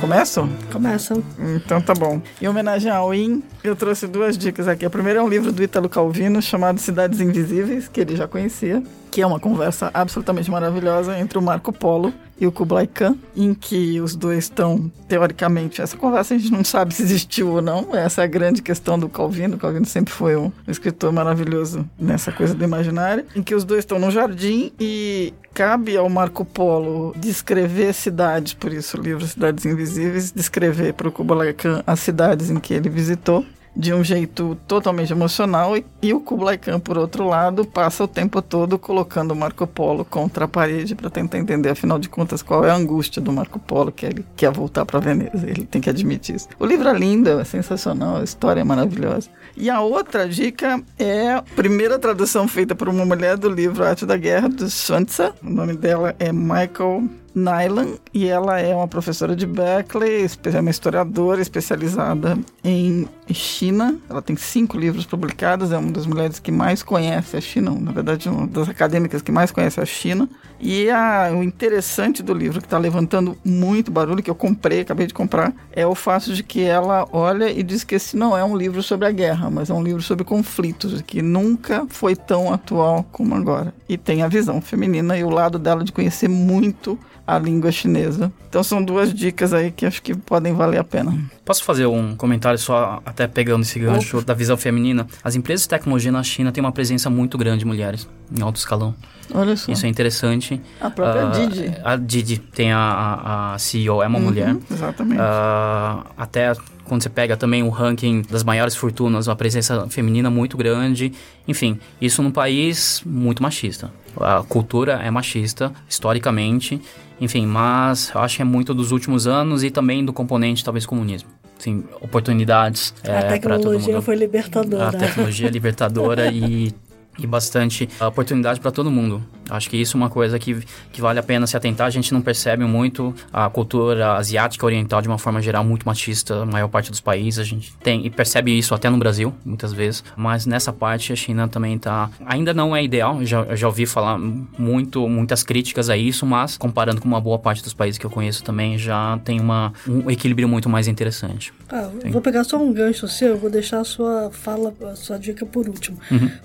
[0.07, 0.49] Eu começo?
[0.71, 1.21] Começa.
[1.37, 2.21] Então tá bom.
[2.41, 4.85] Em homenagem ao IN, eu trouxe duas dicas aqui.
[4.85, 8.81] A primeira é um livro do Ítalo Calvino chamado Cidades Invisíveis, que ele já conhecia,
[9.11, 13.53] que é uma conversa absolutamente maravilhosa entre o Marco Polo e o Kublai Khan, em
[13.53, 17.95] que os dois estão, teoricamente, essa conversa a gente não sabe se existiu ou não,
[17.95, 19.55] essa é a grande questão do Calvino.
[19.55, 23.79] O Calvino sempre foi um escritor maravilhoso nessa coisa do imaginário, em que os dois
[23.79, 29.65] estão no jardim e cabe ao Marco Polo descrever cidades, por isso o livro Cidades
[29.65, 33.43] Invisíveis, descrever para o Kublai Khan as cidades em que ele visitou
[33.77, 38.41] de um jeito totalmente emocional e, o Kublai Khan, por outro lado, passa o tempo
[38.41, 42.71] todo colocando Marco Polo contra a parede para tentar entender, afinal de contas, qual é
[42.71, 45.47] a angústia do Marco Polo, que ele quer voltar para Veneza.
[45.47, 46.47] Ele tem que admitir isso.
[46.57, 49.29] O livro é lindo, é sensacional, a história é maravilhosa.
[49.55, 54.07] E a outra dica é a primeira tradução feita por uma mulher do livro Arte
[54.07, 55.33] da Guerra, do Schwantzer.
[55.43, 57.07] O nome dela é Michael
[57.37, 63.95] Nylan e ela é uma professora de Berkeley, é uma historiadora especializada em China.
[64.09, 67.91] Ela tem cinco livros publicados, é uma das mulheres que mais conhece a China, na
[67.91, 70.27] verdade, uma das acadêmicas que mais conhece a China.
[70.59, 75.05] E a- o interessante do livro, que está levantando muito barulho, que eu comprei, acabei
[75.07, 78.43] de comprar, é o fato de que ela olha e diz que esse não é
[78.43, 82.51] um livro sobre a guerra, mas é um livro sobre conflitos, que nunca foi tão
[82.53, 83.73] atual como agora.
[83.87, 88.31] E tem a visão feminina e o lado dela de conhecer muito a língua chinesa.
[88.49, 91.13] Então são duas dicas aí que acho que podem valer a pena.
[91.43, 95.05] Posso fazer um comentário só, até pegando esse gancho da visão feminina?
[95.21, 98.55] As empresas de tecnologia na China têm uma presença muito grande de mulheres em alto
[98.55, 98.95] escalão.
[99.33, 99.69] Olha só.
[99.69, 100.46] Isso é interessante.
[100.79, 101.73] A própria Ah, Didi.
[101.83, 104.53] A Didi tem a, a, a CEO, é uma mulher.
[104.53, 105.21] Uhum, exatamente.
[105.21, 106.53] Ah, até
[106.85, 111.11] quando você pega também o ranking das maiores fortunas, uma presença feminina muito grande.
[111.47, 113.91] Enfim, isso num país muito machista.
[114.19, 116.81] A cultura é machista, historicamente.
[117.19, 120.85] Enfim, mas eu acho que é muito dos últimos anos e também do componente, talvez,
[120.85, 121.29] comunismo.
[121.59, 124.03] Assim, oportunidades a é, para todo tecnologia mundo.
[124.03, 124.89] foi libertadora.
[124.89, 126.71] A tecnologia é libertadora e,
[127.17, 129.23] e bastante oportunidade para todo mundo.
[129.49, 130.57] Acho que isso é uma coisa que,
[130.91, 131.87] que vale a pena se atentar.
[131.87, 136.43] A gente não percebe muito a cultura asiática oriental de uma forma geral muito machista,
[136.43, 137.39] a maior parte dos países.
[137.39, 140.03] A gente tem e percebe isso até no Brasil, muitas vezes.
[140.15, 143.23] Mas nessa parte a China também está ainda não é ideal.
[143.25, 147.63] Já, já ouvi falar muito, muitas críticas a isso, mas comparando com uma boa parte
[147.63, 151.53] dos países que eu conheço também já tem uma, um equilíbrio muito mais interessante.
[151.69, 155.17] Ah, vou pegar só um gancho seu, eu vou deixar a sua fala, a sua
[155.17, 155.97] dica por último.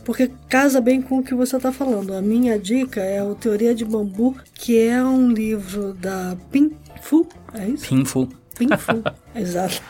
[0.05, 2.15] Porque casa bem com o que você está falando.
[2.15, 7.27] A minha dica é o Teoria de Bambu, que é um livro da Pin Fu,
[7.55, 7.89] é isso?
[7.89, 8.29] Pinful.
[8.67, 9.03] Pinfu,
[9.35, 9.83] exato.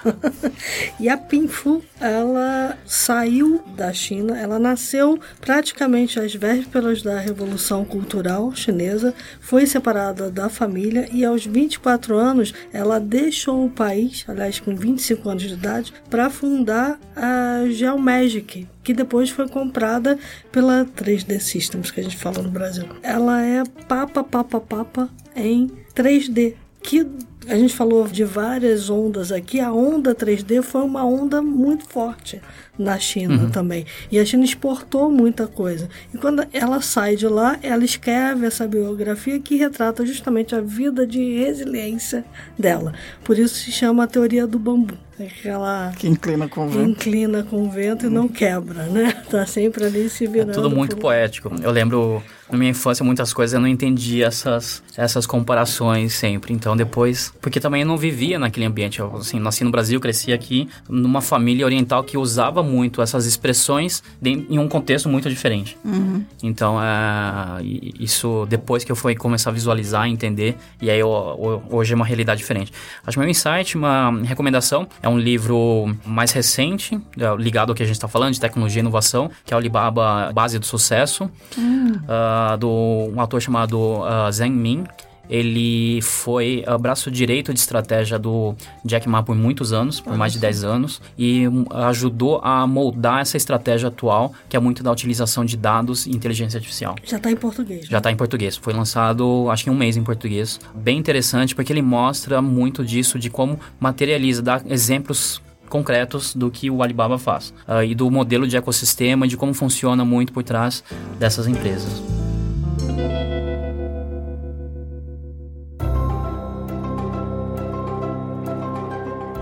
[0.99, 8.55] e a Pinfu, ela saiu da China, ela nasceu praticamente às vésperas da Revolução Cultural
[8.55, 14.75] Chinesa, foi separada da família e aos 24 anos ela deixou o país, aliás, com
[14.75, 20.19] 25 anos de idade, para fundar a Geomagic, que depois foi comprada
[20.51, 22.87] pela 3D Systems, que a gente fala no Brasil.
[23.03, 27.07] Ela é papa, papa, papa em 3D, que
[27.49, 29.61] a gente falou de várias ondas aqui.
[29.61, 32.41] A onda 3D foi uma onda muito forte
[32.79, 33.51] na China uhum.
[33.51, 33.85] também.
[34.11, 35.89] E a China exportou muita coisa.
[36.13, 41.07] E quando ela sai de lá, ela escreve essa biografia que retrata justamente a vida
[41.07, 42.25] de resiliência
[42.59, 42.93] dela.
[43.25, 44.97] Por isso se chama a teoria do bambu.
[45.27, 46.91] Aquela que inclina com o vento.
[46.91, 49.13] inclina com o vento e não quebra, né?
[49.33, 50.51] Tá sempre ali se virando.
[50.51, 51.03] É tudo muito por...
[51.03, 51.51] poético.
[51.63, 56.53] Eu lembro na minha infância muitas coisas eu não entendi essas essas comparações sempre.
[56.53, 59.01] Então depois, porque também eu não vivia naquele ambiente.
[59.01, 64.03] Eu, assim, nasci no Brasil, cresci aqui numa família oriental que usava muito essas expressões
[64.21, 65.79] de, em um contexto muito diferente.
[65.85, 66.25] Uhum.
[66.43, 67.63] Então é,
[67.99, 72.05] isso depois que eu fui começar a visualizar, entender e aí eu, hoje é uma
[72.05, 72.73] realidade diferente.
[73.07, 77.83] Acho que meu insight, uma recomendação é um livro mais recente, é, ligado ao que
[77.83, 81.25] a gente está falando, de tecnologia e inovação, que é o Alibaba Base do Sucesso,
[81.25, 84.85] uh, do um autor chamado uh, Zheng Min.
[85.29, 88.55] Ele foi uh, braço direito de estratégia do
[88.85, 93.21] Jack Ma por muitos anos, por mais de 10 anos, e um, ajudou a moldar
[93.21, 96.97] essa estratégia atual, que é muito da utilização de dados e inteligência artificial.
[97.05, 97.87] Já está em português.
[97.87, 98.57] Já está em português.
[98.57, 100.61] Foi lançado, acho que um mês em português.
[100.75, 105.41] Bem interessante, porque ele mostra muito disso, de como materializa, dá exemplos
[105.73, 110.05] concretos do que o Alibaba faz uh, e do modelo de ecossistema, de como funciona
[110.05, 110.85] muito por trás
[111.19, 112.03] dessas empresas.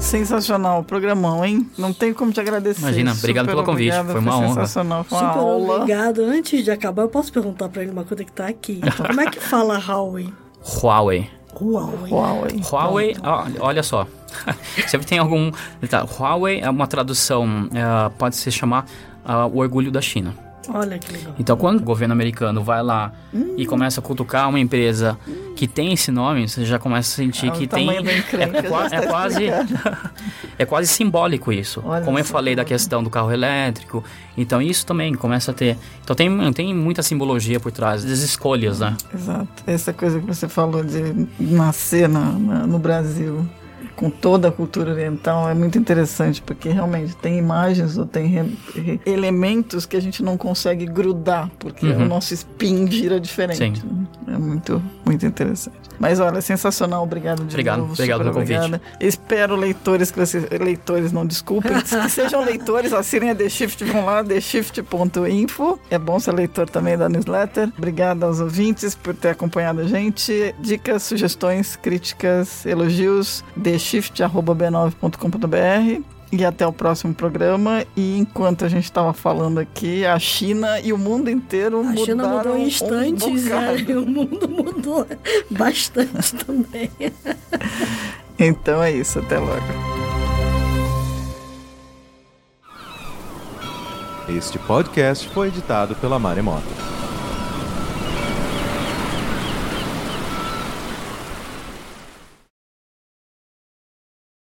[0.00, 1.70] Sensacional, programão, hein?
[1.78, 2.80] Não tenho como te agradecer.
[2.80, 4.54] Imagina, obrigado Super pelo convite, obrigado, foi uma foi honra.
[4.54, 5.74] Sensacional, foi uma Super aula.
[5.76, 6.22] obrigado.
[6.24, 8.80] Antes de acabar, eu posso perguntar para ele uma coisa que tá aqui.
[9.06, 10.32] Como é que fala Huawei?
[10.64, 11.30] Huawei.
[11.54, 12.10] Huawei.
[12.10, 12.60] Huawei.
[12.62, 13.16] Huawei,
[13.60, 14.06] olha só.
[14.88, 15.52] Sempre tem algum.
[15.88, 18.86] Tá, Huawei é uma tradução, é, pode se chamar
[19.24, 20.34] uh, o orgulho da China.
[20.68, 21.34] Olha que legal.
[21.38, 23.54] Então, quando o governo americano vai lá Hum.
[23.56, 25.18] e começa a cutucar uma empresa
[25.56, 27.88] que tem esse nome, você já começa a sentir o que tem.
[28.18, 29.44] encrenca É, é quase.
[30.58, 31.82] é quase simbólico isso.
[31.84, 34.04] Olha Como eu falei da questão do carro elétrico.
[34.36, 35.76] Então, isso também começa a ter.
[36.02, 38.96] Então, tem, tem muita simbologia por trás das escolhas, né?
[39.14, 39.48] Exato.
[39.66, 43.46] Essa coisa que você falou de nascer na- na- no Brasil
[44.00, 48.56] com toda a cultura oriental é muito interessante, porque realmente tem imagens ou tem re-
[48.74, 52.04] re- elementos que a gente não consegue grudar, porque Uhum.
[52.04, 53.78] o nosso spin gira diferente.
[53.82, 54.06] Sim.
[54.26, 55.76] É muito, muito interessante.
[55.98, 57.92] Mas olha, sensacional, obrigado de Obrigado, novo.
[57.92, 58.56] obrigado pelo convite.
[58.56, 58.82] obrigada.
[58.98, 64.06] Espero leitores que vocês, leitores não desculpem, que sejam leitores, assinem a The Shift, vão
[64.06, 65.78] lá, theshift.info.
[65.90, 67.70] É bom ser leitor também da newsletter.
[67.76, 70.54] Obrigado aos ouvintes por ter acompanhado a gente.
[70.60, 73.44] Dicas, sugestões, críticas, elogios,
[73.90, 76.02] theshift.b9.com.br.
[76.32, 77.84] E até o próximo programa.
[77.96, 82.22] E enquanto a gente estava falando aqui, a China e o mundo inteiro A China
[82.22, 83.76] mudou mudaram em um instantes bocado.
[83.76, 85.06] é, e o mundo mudou
[85.50, 86.90] bastante também.
[88.42, 89.60] Então é isso, até logo.
[94.34, 96.62] Este podcast foi editado pela Maremoto.